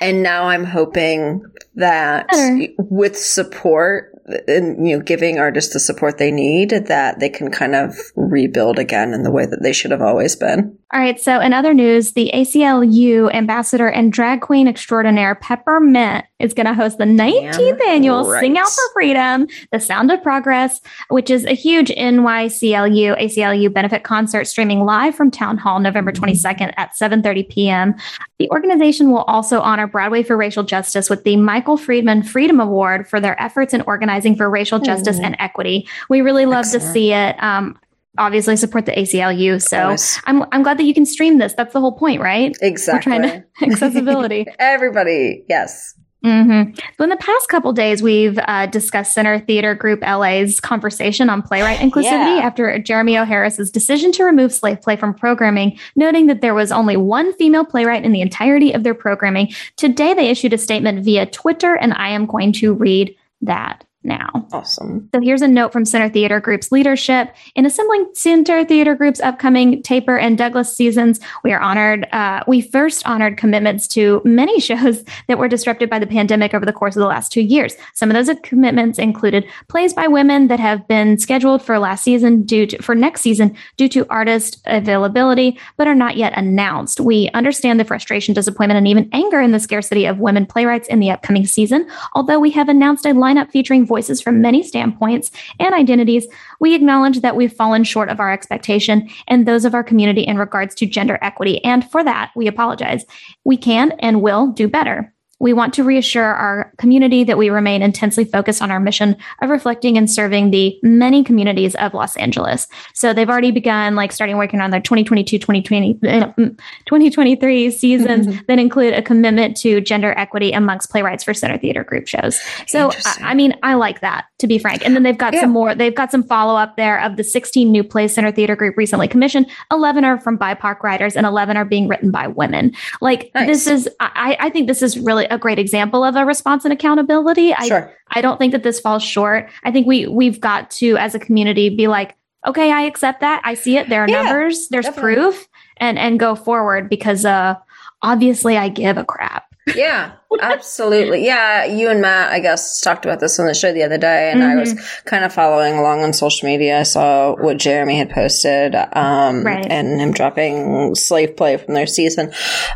and 0.00 0.22
now 0.22 0.48
I'm 0.48 0.64
hoping 0.64 1.44
that 1.76 2.28
Better. 2.28 2.66
with 2.78 3.16
support 3.16 4.13
and 4.48 4.86
you 4.86 4.96
know 4.96 5.02
giving 5.02 5.38
artists 5.38 5.72
the 5.72 5.80
support 5.80 6.18
they 6.18 6.30
need 6.30 6.70
that 6.70 7.20
they 7.20 7.28
can 7.28 7.50
kind 7.50 7.74
of 7.74 7.96
rebuild 8.16 8.78
again 8.78 9.12
in 9.12 9.22
the 9.22 9.30
way 9.30 9.44
that 9.46 9.62
they 9.62 9.72
should 9.72 9.90
have 9.90 10.02
always 10.02 10.34
been. 10.36 10.78
All 10.92 11.00
right, 11.00 11.20
so 11.20 11.40
in 11.40 11.52
other 11.52 11.74
news, 11.74 12.12
the 12.12 12.30
ACLU 12.32 13.32
ambassador 13.34 13.88
and 13.88 14.12
drag 14.12 14.40
queen 14.40 14.68
extraordinaire 14.68 15.34
Peppermint 15.34 16.24
is 16.40 16.52
going 16.52 16.66
to 16.66 16.74
host 16.74 16.98
the 16.98 17.04
19th 17.04 17.78
Damn 17.78 17.88
annual 17.88 18.28
right. 18.28 18.40
Sing 18.40 18.58
Out 18.58 18.68
for 18.68 18.92
Freedom, 18.92 19.46
The 19.70 19.78
Sound 19.78 20.10
of 20.10 20.22
Progress, 20.22 20.80
which 21.08 21.30
is 21.30 21.44
a 21.44 21.54
huge 21.54 21.90
NYCLU 21.90 23.20
ACLU 23.20 23.72
benefit 23.72 24.02
concert 24.02 24.46
streaming 24.46 24.84
live 24.84 25.14
from 25.14 25.30
Town 25.30 25.58
Hall 25.58 25.78
November 25.78 26.12
22nd 26.12 26.58
mm-hmm. 26.58 26.80
at 26.80 26.94
7:30 26.94 27.48
p.m. 27.48 27.94
The 28.38 28.50
organization 28.50 29.10
will 29.10 29.22
also 29.22 29.60
honor 29.60 29.86
Broadway 29.86 30.22
for 30.22 30.36
Racial 30.36 30.64
Justice 30.64 31.08
with 31.08 31.24
the 31.24 31.36
Michael 31.36 31.76
Friedman 31.76 32.24
Freedom 32.24 32.58
Award 32.58 33.08
for 33.08 33.20
their 33.20 33.40
efforts 33.40 33.72
in 33.72 33.82
organizing 33.82 34.36
for 34.36 34.50
racial 34.50 34.80
justice 34.80 35.18
mm. 35.18 35.24
and 35.24 35.36
equity. 35.38 35.88
We 36.08 36.20
really 36.20 36.46
love 36.46 36.64
Excellent. 36.64 36.84
to 36.84 36.92
see 36.92 37.12
it. 37.12 37.42
Um, 37.42 37.78
obviously 38.18 38.56
support 38.56 38.86
the 38.86 38.92
ACLU. 38.92 39.60
So 39.60 39.96
I'm 40.26 40.44
I'm 40.52 40.62
glad 40.62 40.78
that 40.78 40.84
you 40.84 40.94
can 40.94 41.06
stream 41.06 41.38
this. 41.38 41.54
That's 41.54 41.72
the 41.72 41.80
whole 41.80 41.92
point, 41.92 42.20
right? 42.20 42.56
Exactly. 42.60 43.12
We're 43.12 43.18
trying 43.20 43.42
to 43.42 43.46
accessibility. 43.72 44.46
Everybody, 44.58 45.44
yes. 45.48 45.94
Mm-hmm. 46.24 46.74
So 46.96 47.04
in 47.04 47.10
the 47.10 47.16
past 47.16 47.48
couple 47.48 47.72
days, 47.72 48.02
we've 48.02 48.38
uh, 48.38 48.66
discussed 48.66 49.12
Center 49.12 49.38
Theater 49.38 49.74
Group 49.74 50.00
LA's 50.00 50.58
conversation 50.58 51.28
on 51.28 51.42
playwright 51.42 51.78
inclusivity 51.78 52.38
yeah. 52.38 52.44
after 52.44 52.78
Jeremy 52.78 53.18
O. 53.18 53.24
Harris's 53.24 53.70
decision 53.70 54.10
to 54.12 54.24
remove 54.24 54.52
slave 54.52 54.80
play 54.80 54.96
from 54.96 55.12
programming, 55.12 55.78
noting 55.96 56.26
that 56.26 56.40
there 56.40 56.54
was 56.54 56.72
only 56.72 56.96
one 56.96 57.34
female 57.34 57.64
playwright 57.64 58.04
in 58.04 58.12
the 58.12 58.22
entirety 58.22 58.72
of 58.72 58.84
their 58.84 58.94
programming. 58.94 59.52
Today, 59.76 60.14
they 60.14 60.28
issued 60.28 60.54
a 60.54 60.58
statement 60.58 61.04
via 61.04 61.26
Twitter, 61.26 61.74
and 61.74 61.92
I 61.92 62.08
am 62.08 62.24
going 62.24 62.52
to 62.54 62.72
read 62.72 63.14
that 63.42 63.84
now. 64.04 64.46
Awesome. 64.52 65.08
So 65.14 65.20
here's 65.20 65.42
a 65.42 65.48
note 65.48 65.72
from 65.72 65.84
Center 65.84 66.08
Theater 66.08 66.40
Group's 66.40 66.70
leadership. 66.70 67.34
In 67.54 67.66
assembling 67.66 68.08
Center 68.12 68.64
Theater 68.64 68.94
Group's 68.94 69.20
upcoming 69.20 69.82
Taper 69.82 70.18
and 70.18 70.36
Douglas 70.36 70.74
seasons, 70.76 71.20
we 71.42 71.52
are 71.52 71.60
honored. 71.60 72.06
Uh, 72.12 72.44
we 72.46 72.60
first 72.60 73.06
honored 73.06 73.36
commitments 73.36 73.88
to 73.88 74.20
many 74.24 74.60
shows 74.60 75.04
that 75.28 75.38
were 75.38 75.48
disrupted 75.48 75.88
by 75.88 75.98
the 75.98 76.06
pandemic 76.06 76.54
over 76.54 76.66
the 76.66 76.72
course 76.72 76.96
of 76.96 77.00
the 77.00 77.06
last 77.06 77.32
two 77.32 77.40
years. 77.40 77.74
Some 77.94 78.10
of 78.10 78.14
those 78.14 78.34
commitments 78.42 78.98
included 78.98 79.44
plays 79.68 79.94
by 79.94 80.06
women 80.06 80.48
that 80.48 80.60
have 80.60 80.86
been 80.88 81.18
scheduled 81.18 81.62
for 81.62 81.78
last 81.78 82.04
season 82.04 82.42
due 82.42 82.66
to, 82.66 82.82
for 82.82 82.94
next 82.94 83.22
season 83.22 83.56
due 83.76 83.88
to 83.88 84.06
artist 84.10 84.60
availability, 84.66 85.58
but 85.76 85.86
are 85.86 85.94
not 85.94 86.16
yet 86.16 86.36
announced. 86.36 87.00
We 87.00 87.30
understand 87.34 87.80
the 87.80 87.84
frustration, 87.84 88.34
disappointment, 88.34 88.78
and 88.78 88.88
even 88.88 89.08
anger 89.12 89.40
in 89.40 89.52
the 89.52 89.60
scarcity 89.60 90.06
of 90.06 90.18
women 90.18 90.46
playwrights 90.46 90.88
in 90.88 91.00
the 91.00 91.10
upcoming 91.10 91.46
season. 91.46 91.88
Although 92.14 92.40
we 92.40 92.50
have 92.50 92.68
announced 92.68 93.06
a 93.06 93.10
lineup 93.10 93.50
featuring 93.50 93.86
voices 93.94 94.20
from 94.20 94.40
many 94.40 94.60
standpoints 94.60 95.30
and 95.60 95.72
identities, 95.72 96.26
we 96.58 96.74
acknowledge 96.74 97.20
that 97.20 97.36
we've 97.36 97.52
fallen 97.52 97.84
short 97.84 98.08
of 98.08 98.18
our 98.18 98.32
expectation 98.32 99.08
and 99.28 99.46
those 99.46 99.64
of 99.64 99.72
our 99.72 99.84
community 99.84 100.22
in 100.22 100.36
regards 100.36 100.74
to 100.74 100.84
gender 100.84 101.16
equity. 101.22 101.62
And 101.62 101.88
for 101.92 102.02
that, 102.02 102.32
we 102.34 102.48
apologize. 102.48 103.04
We 103.44 103.56
can 103.56 103.92
and 104.00 104.20
will 104.20 104.48
do 104.48 104.66
better. 104.66 105.13
We 105.40 105.52
want 105.52 105.74
to 105.74 105.84
reassure 105.84 106.24
our 106.24 106.72
community 106.78 107.24
that 107.24 107.36
we 107.36 107.50
remain 107.50 107.82
intensely 107.82 108.24
focused 108.24 108.62
on 108.62 108.70
our 108.70 108.80
mission 108.80 109.16
of 109.42 109.50
reflecting 109.50 109.98
and 109.98 110.10
serving 110.10 110.50
the 110.50 110.78
many 110.82 111.24
communities 111.24 111.74
of 111.76 111.94
Los 111.94 112.16
Angeles. 112.16 112.66
So 112.94 113.12
they've 113.12 113.28
already 113.28 113.50
begun 113.50 113.94
like 113.94 114.12
starting 114.12 114.36
working 114.36 114.60
on 114.60 114.70
their 114.70 114.80
2022, 114.80 115.38
2020, 115.38 115.94
2023 115.94 117.70
seasons 117.70 118.26
mm-hmm. 118.26 118.38
that 118.46 118.58
include 118.58 118.94
a 118.94 119.02
commitment 119.02 119.56
to 119.58 119.80
gender 119.80 120.14
equity 120.16 120.52
amongst 120.52 120.90
playwrights 120.90 121.24
for 121.24 121.34
center 121.34 121.58
theater 121.58 121.84
group 121.84 122.06
shows. 122.06 122.40
So 122.66 122.90
I, 123.04 123.16
I, 123.20 123.34
mean, 123.34 123.54
I 123.62 123.74
like 123.74 124.00
that 124.00 124.26
to 124.38 124.46
be 124.46 124.58
frank. 124.58 124.84
And 124.84 124.94
then 124.94 125.02
they've 125.02 125.18
got 125.18 125.34
yeah. 125.34 125.42
some 125.42 125.50
more, 125.50 125.74
they've 125.74 125.94
got 125.94 126.10
some 126.10 126.22
follow 126.22 126.56
up 126.56 126.76
there 126.76 127.00
of 127.00 127.16
the 127.16 127.24
16 127.24 127.70
new 127.70 127.84
plays 127.84 128.14
center 128.14 128.30
theater 128.30 128.56
group 128.56 128.76
recently 128.76 129.08
commissioned. 129.08 129.50
11 129.70 130.04
are 130.04 130.20
from 130.20 130.38
BIPOC 130.38 130.82
writers 130.82 131.16
and 131.16 131.26
11 131.26 131.56
are 131.56 131.64
being 131.64 131.88
written 131.88 132.10
by 132.10 132.26
women. 132.26 132.72
Like 133.00 133.30
nice. 133.34 133.46
this 133.46 133.66
is, 133.66 133.88
I, 134.00 134.36
I 134.40 134.50
think 134.50 134.68
this 134.68 134.82
is 134.82 134.98
really 134.98 135.23
really 135.24 135.34
a 135.34 135.38
great 135.38 135.58
example 135.58 136.04
of 136.04 136.16
a 136.16 136.24
response 136.24 136.64
and 136.64 136.72
accountability. 136.72 137.54
I, 137.54 137.66
sure. 137.66 137.92
I 138.08 138.20
don't 138.20 138.38
think 138.38 138.52
that 138.52 138.62
this 138.62 138.80
falls 138.80 139.02
short. 139.02 139.50
I 139.62 139.70
think 139.70 139.86
we 139.86 140.06
we've 140.06 140.40
got 140.40 140.70
to 140.72 140.96
as 140.96 141.14
a 141.14 141.18
community 141.18 141.70
be 141.70 141.88
like, 141.88 142.16
okay, 142.46 142.70
I 142.70 142.82
accept 142.82 143.20
that. 143.20 143.42
I 143.44 143.54
see 143.54 143.76
it. 143.76 143.88
There 143.88 144.04
are 144.04 144.08
yeah, 144.08 144.22
numbers. 144.22 144.68
There's 144.68 144.86
definitely. 144.86 145.14
proof, 145.14 145.48
and 145.78 145.98
and 145.98 146.18
go 146.18 146.34
forward 146.34 146.88
because 146.88 147.24
uh, 147.24 147.56
obviously 148.02 148.56
I 148.56 148.68
give 148.68 148.96
a 148.96 149.04
crap. 149.04 149.44
Yeah, 149.74 150.12
absolutely. 150.42 151.24
Yeah, 151.24 151.64
you 151.64 151.88
and 151.88 152.02
Matt, 152.02 152.30
I 152.30 152.40
guess, 152.40 152.82
talked 152.82 153.06
about 153.06 153.18
this 153.20 153.40
on 153.40 153.46
the 153.46 153.54
show 153.54 153.72
the 153.72 153.82
other 153.82 153.96
day, 153.96 154.30
and 154.30 154.42
mm-hmm. 154.42 154.58
I 154.58 154.60
was 154.60 154.74
mm-hmm. 154.74 155.08
kind 155.08 155.24
of 155.24 155.32
following 155.32 155.78
along 155.78 156.02
on 156.02 156.12
social 156.12 156.46
media. 156.46 156.80
I 156.80 156.82
saw 156.82 157.34
what 157.34 157.56
Jeremy 157.56 157.96
had 157.96 158.10
posted, 158.10 158.74
um, 158.74 159.42
right. 159.42 159.64
and 159.64 159.98
him 159.98 160.12
dropping 160.12 160.94
slave 160.94 161.38
play 161.38 161.56
from 161.56 161.72
their 161.72 161.86
season. 161.86 162.34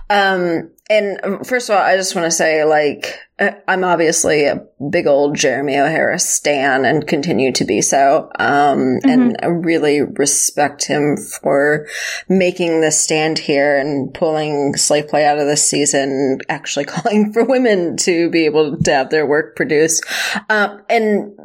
Um, 0.08 0.70
and 0.90 1.20
um, 1.22 1.44
first 1.44 1.68
of 1.68 1.76
all, 1.76 1.82
I 1.82 1.96
just 1.96 2.14
want 2.14 2.24
to 2.24 2.30
say, 2.30 2.64
like, 2.64 3.18
I'm 3.68 3.84
obviously 3.84 4.46
a 4.46 4.66
big 4.90 5.06
old 5.06 5.36
Jeremy 5.36 5.76
O. 5.76 5.86
Harris 5.86 6.28
stan 6.28 6.84
and 6.84 7.06
continue 7.06 7.52
to 7.52 7.64
be 7.64 7.82
so. 7.82 8.30
Um, 8.38 8.78
mm-hmm. 8.78 9.08
and 9.08 9.36
I 9.42 9.46
really 9.46 10.00
respect 10.00 10.84
him 10.84 11.16
for 11.16 11.86
making 12.28 12.80
this 12.80 12.98
stand 12.98 13.38
here 13.38 13.76
and 13.76 14.12
pulling 14.12 14.76
slave 14.76 15.08
play 15.08 15.26
out 15.26 15.38
of 15.38 15.46
this 15.46 15.68
season, 15.68 16.38
actually 16.48 16.84
calling 16.86 17.32
for 17.32 17.44
women 17.44 17.96
to 17.98 18.30
be 18.30 18.46
able 18.46 18.76
to 18.78 18.90
have 18.90 19.10
their 19.10 19.26
work 19.26 19.56
produced. 19.56 20.04
Um, 20.48 20.82
and 20.88 21.38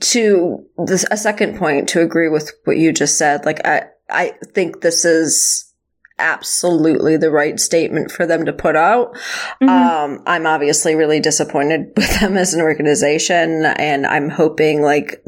to 0.00 0.64
this, 0.86 1.04
a 1.10 1.16
second 1.16 1.58
point 1.58 1.88
to 1.90 2.00
agree 2.00 2.28
with 2.28 2.52
what 2.64 2.78
you 2.78 2.92
just 2.92 3.18
said, 3.18 3.44
like, 3.44 3.66
I, 3.66 3.88
I 4.08 4.34
think 4.54 4.80
this 4.80 5.04
is 5.04 5.73
absolutely 6.18 7.16
the 7.16 7.30
right 7.30 7.58
statement 7.58 8.10
for 8.10 8.24
them 8.24 8.44
to 8.44 8.52
put 8.52 8.76
out. 8.76 9.14
Mm-hmm. 9.60 9.68
Um, 9.68 10.22
I'm 10.26 10.46
obviously 10.46 10.94
really 10.94 11.20
disappointed 11.20 11.92
with 11.96 12.20
them 12.20 12.36
as 12.36 12.54
an 12.54 12.60
organization 12.60 13.64
and 13.64 14.06
I'm 14.06 14.30
hoping 14.30 14.82
like, 14.82 15.22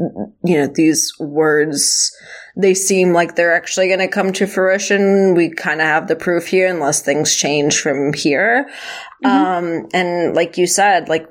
you 0.45 0.59
know, 0.59 0.67
these 0.67 1.13
words, 1.19 2.15
they 2.57 2.75
seem 2.75 3.13
like 3.13 3.35
they're 3.35 3.55
actually 3.55 3.89
going 3.89 3.99
to 3.99 4.09
come 4.09 4.33
to 4.35 4.47
fruition. 4.47 5.35
We 5.35 5.51
kind 5.51 5.81
of 5.81 5.87
have 5.87 6.09
the 6.09 6.17
proof 6.17 6.47
here 6.47 6.69
unless 6.69 7.03
things 7.03 7.35
change 7.35 7.81
from 7.81 8.13
here. 8.13 8.69
Mm-hmm. 9.25 9.27
Um, 9.27 9.89
and 9.93 10.35
like 10.35 10.57
you 10.57 10.67
said, 10.67 11.09
like 11.09 11.27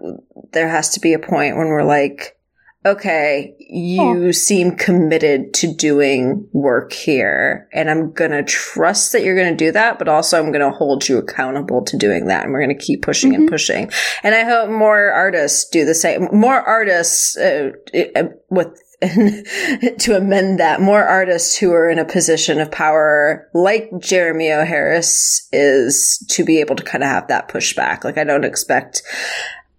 there 0.51 0.67
has 0.67 0.89
to 0.89 0.99
be 0.99 1.13
a 1.13 1.19
point 1.19 1.57
when 1.57 1.67
we're 1.67 1.83
like, 1.83 2.37
okay, 2.85 3.55
you 3.59 4.27
oh. 4.27 4.31
seem 4.31 4.75
committed 4.75 5.53
to 5.55 5.73
doing 5.73 6.47
work 6.53 6.93
here 6.93 7.67
and 7.73 7.89
I'm 7.89 8.11
going 8.11 8.31
to 8.31 8.43
trust 8.43 9.11
that 9.11 9.23
you're 9.23 9.35
going 9.35 9.57
to 9.57 9.65
do 9.65 9.71
that, 9.71 9.97
but 9.97 10.07
also 10.07 10.37
I'm 10.37 10.51
going 10.51 10.61
to 10.61 10.77
hold 10.77 11.07
you 11.07 11.17
accountable 11.17 11.83
to 11.85 11.97
doing 11.97 12.27
that. 12.27 12.43
And 12.43 12.53
we're 12.53 12.63
going 12.63 12.77
to 12.77 12.85
keep 12.85 13.01
pushing 13.01 13.31
mm-hmm. 13.31 13.41
and 13.41 13.49
pushing. 13.49 13.91
And 14.21 14.35
I 14.35 14.43
hope 14.43 14.69
more 14.69 15.11
artists 15.11 15.67
do 15.69 15.83
the 15.83 15.95
same. 15.95 16.27
More 16.31 16.61
artists 16.61 17.35
uh, 17.37 17.71
uh 18.15 18.23
with 18.49 18.81
to 19.01 20.15
amend 20.15 20.59
that, 20.59 20.79
more 20.79 21.03
artists 21.03 21.57
who 21.57 21.73
are 21.73 21.89
in 21.89 21.99
a 21.99 22.05
position 22.05 22.61
of 22.61 22.71
power, 22.71 23.49
like 23.53 23.89
Jeremy 23.99 24.51
O. 24.51 24.63
Harris, 24.63 25.47
is 25.51 26.25
to 26.29 26.45
be 26.45 26.59
able 26.59 26.75
to 26.75 26.83
kind 26.83 27.03
of 27.03 27.09
have 27.09 27.27
that 27.27 27.49
pushback. 27.49 28.03
Like, 28.03 28.17
I 28.17 28.23
don't 28.23 28.45
expect 28.45 29.03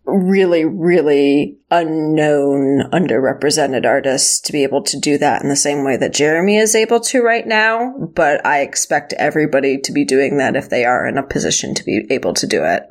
really, 0.06 0.64
really 0.64 1.58
unknown, 1.70 2.88
underrepresented 2.92 3.84
artists 3.84 4.40
to 4.40 4.52
be 4.52 4.62
able 4.62 4.82
to 4.82 4.98
do 4.98 5.18
that 5.18 5.42
in 5.42 5.48
the 5.48 5.56
same 5.56 5.84
way 5.84 5.96
that 5.96 6.14
Jeremy 6.14 6.56
is 6.56 6.74
able 6.74 7.00
to 7.00 7.22
right 7.22 7.46
now. 7.46 7.94
But 8.14 8.44
I 8.46 8.60
expect 8.60 9.12
everybody 9.14 9.78
to 9.78 9.92
be 9.92 10.04
doing 10.04 10.38
that 10.38 10.56
if 10.56 10.70
they 10.70 10.84
are 10.84 11.06
in 11.06 11.18
a 11.18 11.26
position 11.26 11.74
to 11.74 11.84
be 11.84 12.06
able 12.10 12.34
to 12.34 12.46
do 12.46 12.64
it. 12.64 12.84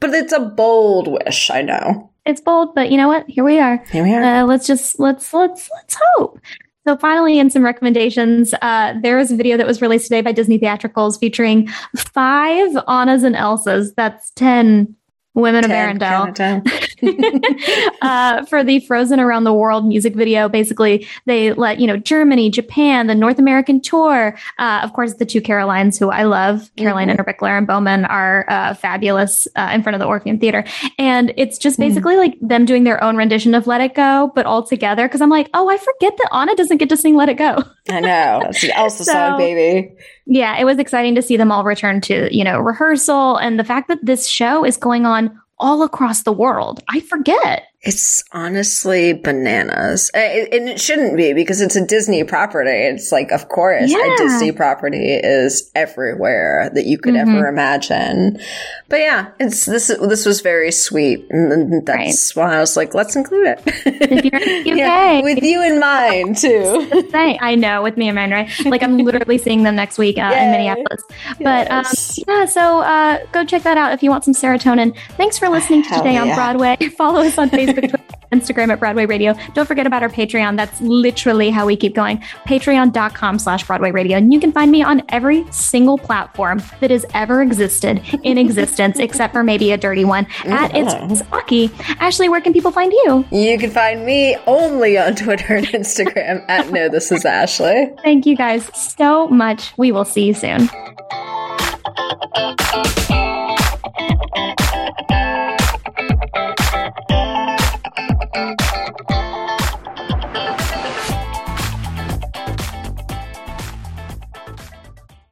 But 0.00 0.10
it's 0.10 0.32
a 0.32 0.40
bold 0.40 1.08
wish, 1.08 1.50
I 1.50 1.62
know. 1.62 2.12
It's 2.24 2.40
bold, 2.40 2.74
but 2.74 2.90
you 2.90 2.98
know 2.98 3.08
what? 3.08 3.28
Here 3.28 3.44
we 3.44 3.58
are. 3.58 3.82
Here 3.90 4.04
we 4.04 4.14
are. 4.14 4.22
Uh, 4.22 4.44
let's 4.44 4.66
just 4.66 5.00
let's 5.00 5.32
let's 5.32 5.70
let's 5.74 5.96
hope. 6.14 6.38
So 6.86 6.96
finally, 6.96 7.38
in 7.38 7.50
some 7.50 7.64
recommendations, 7.64 8.54
uh, 8.62 8.94
there 9.02 9.16
was 9.16 9.30
a 9.30 9.36
video 9.36 9.56
that 9.56 9.66
was 9.66 9.82
released 9.82 10.04
today 10.04 10.20
by 10.20 10.32
Disney 10.32 10.58
Theatricals 10.58 11.18
featuring 11.18 11.68
five 11.96 12.76
Annas 12.86 13.24
and 13.24 13.34
Elsas. 13.34 13.94
That's 13.96 14.30
ten 14.32 14.94
Women 15.38 15.64
of 15.64 15.70
Arendelle 15.70 16.66
uh, 18.02 18.44
for 18.46 18.64
the 18.64 18.80
Frozen 18.80 19.20
Around 19.20 19.44
the 19.44 19.52
World 19.52 19.86
music 19.86 20.14
video. 20.14 20.48
Basically, 20.48 21.06
they 21.26 21.52
let, 21.52 21.78
you 21.78 21.86
know, 21.86 21.96
Germany, 21.96 22.50
Japan, 22.50 23.06
the 23.06 23.14
North 23.14 23.38
American 23.38 23.80
tour. 23.80 24.36
Uh, 24.58 24.80
of 24.82 24.92
course, 24.92 25.14
the 25.14 25.24
two 25.24 25.40
Carolines 25.40 25.98
who 25.98 26.10
I 26.10 26.24
love, 26.24 26.70
Caroline 26.76 27.08
mm-hmm. 27.08 27.20
Innerbichler 27.20 27.56
and 27.56 27.66
Bowman, 27.66 28.04
are 28.04 28.44
uh, 28.48 28.74
fabulous 28.74 29.46
uh, 29.54 29.70
in 29.72 29.82
front 29.82 29.94
of 29.94 30.00
the 30.00 30.06
Orpheum 30.06 30.38
Theater. 30.38 30.64
And 30.98 31.32
it's 31.36 31.58
just 31.58 31.76
hmm. 31.76 31.82
basically 31.82 32.14
mm. 32.14 32.18
like 32.18 32.38
them 32.40 32.64
doing 32.64 32.84
their 32.84 33.02
own 33.02 33.16
rendition 33.16 33.54
of 33.54 33.66
Let 33.66 33.80
It 33.80 33.94
Go, 33.94 34.32
but 34.34 34.46
all 34.46 34.62
together. 34.62 35.08
Cause 35.08 35.20
I'm 35.20 35.30
like, 35.30 35.48
oh, 35.54 35.68
I 35.68 35.76
forget 35.76 36.16
that 36.16 36.28
Anna 36.32 36.56
doesn't 36.56 36.78
get 36.78 36.88
to 36.88 36.96
sing 36.96 37.14
Let 37.14 37.28
It 37.28 37.38
Go. 37.38 37.62
I 37.88 38.00
know. 38.00 38.40
That's 38.42 38.60
the 38.60 38.76
Elsa 38.76 39.04
so, 39.04 39.12
song, 39.12 39.38
baby. 39.38 39.94
Yeah, 40.30 40.58
it 40.58 40.64
was 40.64 40.78
exciting 40.78 41.14
to 41.14 41.22
see 41.22 41.38
them 41.38 41.50
all 41.50 41.64
return 41.64 42.02
to, 42.02 42.28
you 42.36 42.44
know, 42.44 42.60
rehearsal 42.60 43.38
and 43.38 43.58
the 43.58 43.64
fact 43.64 43.88
that 43.88 44.04
this 44.04 44.28
show 44.28 44.62
is 44.62 44.76
going 44.76 45.06
on 45.06 45.36
all 45.58 45.82
across 45.82 46.22
the 46.22 46.32
world. 46.32 46.82
I 46.90 47.00
forget. 47.00 47.67
It's 47.82 48.24
honestly 48.32 49.12
bananas. 49.12 50.10
And 50.12 50.68
it 50.68 50.80
shouldn't 50.80 51.16
be 51.16 51.32
because 51.32 51.60
it's 51.60 51.76
a 51.76 51.86
Disney 51.86 52.24
property. 52.24 52.70
It's 52.70 53.12
like, 53.12 53.30
of 53.30 53.48
course, 53.48 53.90
yeah. 53.90 54.14
a 54.14 54.16
Disney 54.16 54.50
property 54.50 55.14
is 55.14 55.70
everywhere 55.76 56.70
that 56.74 56.86
you 56.86 56.98
could 56.98 57.14
mm-hmm. 57.14 57.36
ever 57.36 57.46
imagine. 57.46 58.40
But 58.88 59.00
yeah, 59.00 59.30
it's 59.38 59.64
this, 59.64 59.86
this 59.86 60.26
was 60.26 60.40
very 60.40 60.72
sweet. 60.72 61.26
And 61.30 61.86
that's 61.86 62.36
right. 62.36 62.42
why 62.42 62.56
I 62.56 62.60
was 62.60 62.76
like, 62.76 62.94
let's 62.94 63.14
include 63.14 63.46
it. 63.46 63.62
If 63.86 64.24
you're 64.24 64.42
in 64.42 64.64
the 64.64 64.70
UK. 64.72 64.76
yeah, 64.76 65.20
with 65.20 65.42
you 65.44 65.62
in 65.62 65.78
mind 65.78 66.36
too. 66.38 67.08
I 67.14 67.54
know, 67.54 67.84
with 67.84 67.96
me 67.96 68.08
in 68.08 68.16
mind, 68.16 68.32
right? 68.32 68.50
Like 68.64 68.82
I'm 68.82 68.98
literally 68.98 69.38
seeing 69.38 69.62
them 69.62 69.76
next 69.76 69.98
week 69.98 70.18
uh, 70.18 70.34
in 70.36 70.50
Minneapolis. 70.50 71.04
But 71.40 71.70
um, 71.70 71.84
yeah, 72.26 72.44
so 72.46 72.80
uh, 72.80 73.24
go 73.30 73.44
check 73.44 73.62
that 73.62 73.76
out 73.76 73.92
if 73.92 74.02
you 74.02 74.10
want 74.10 74.24
some 74.24 74.34
serotonin. 74.34 74.96
Thanks 75.10 75.38
for 75.38 75.48
listening 75.48 75.84
to 75.84 75.88
Today 75.90 76.14
yeah. 76.14 76.22
on 76.22 76.34
Broadway. 76.34 76.76
Follow 76.96 77.20
us 77.20 77.38
on 77.38 77.50
Facebook. 77.50 77.67
Facebook, 77.68 77.90
Twitter, 77.90 78.18
Instagram 78.32 78.72
at 78.72 78.78
Broadway 78.78 79.06
Radio. 79.06 79.34
Don't 79.54 79.66
forget 79.66 79.86
about 79.86 80.02
our 80.02 80.08
Patreon. 80.08 80.56
That's 80.56 80.80
literally 80.80 81.50
how 81.50 81.66
we 81.66 81.76
keep 81.76 81.94
going. 81.94 82.18
Patreon.com 82.46 83.38
slash 83.38 83.66
Broadway 83.66 83.90
Radio. 83.90 84.16
And 84.18 84.32
you 84.32 84.40
can 84.40 84.52
find 84.52 84.70
me 84.70 84.82
on 84.82 85.02
every 85.08 85.50
single 85.50 85.98
platform 85.98 86.62
that 86.80 86.90
has 86.90 87.04
ever 87.14 87.42
existed 87.42 88.02
in 88.22 88.38
existence, 88.38 88.98
except 89.00 89.32
for 89.32 89.42
maybe 89.42 89.72
a 89.72 89.76
dirty 89.76 90.04
one, 90.04 90.26
at 90.44 90.74
It's 90.74 90.94
mm-hmm. 90.94 91.34
Rocky. 91.34 91.70
Ashley, 92.00 92.28
where 92.28 92.40
can 92.40 92.52
people 92.52 92.70
find 92.70 92.92
you? 92.92 93.24
You 93.30 93.58
can 93.58 93.70
find 93.70 94.04
me 94.04 94.36
only 94.46 94.98
on 94.98 95.14
Twitter 95.14 95.54
and 95.54 95.66
Instagram 95.66 96.44
at 96.48 96.70
No 96.70 96.88
This 96.88 97.10
Is 97.12 97.24
Ashley. 97.24 97.90
Thank 98.02 98.26
you 98.26 98.36
guys 98.36 98.70
so 98.74 99.28
much. 99.28 99.72
We 99.76 99.92
will 99.92 100.04
see 100.04 100.26
you 100.26 100.34
soon. 100.34 100.68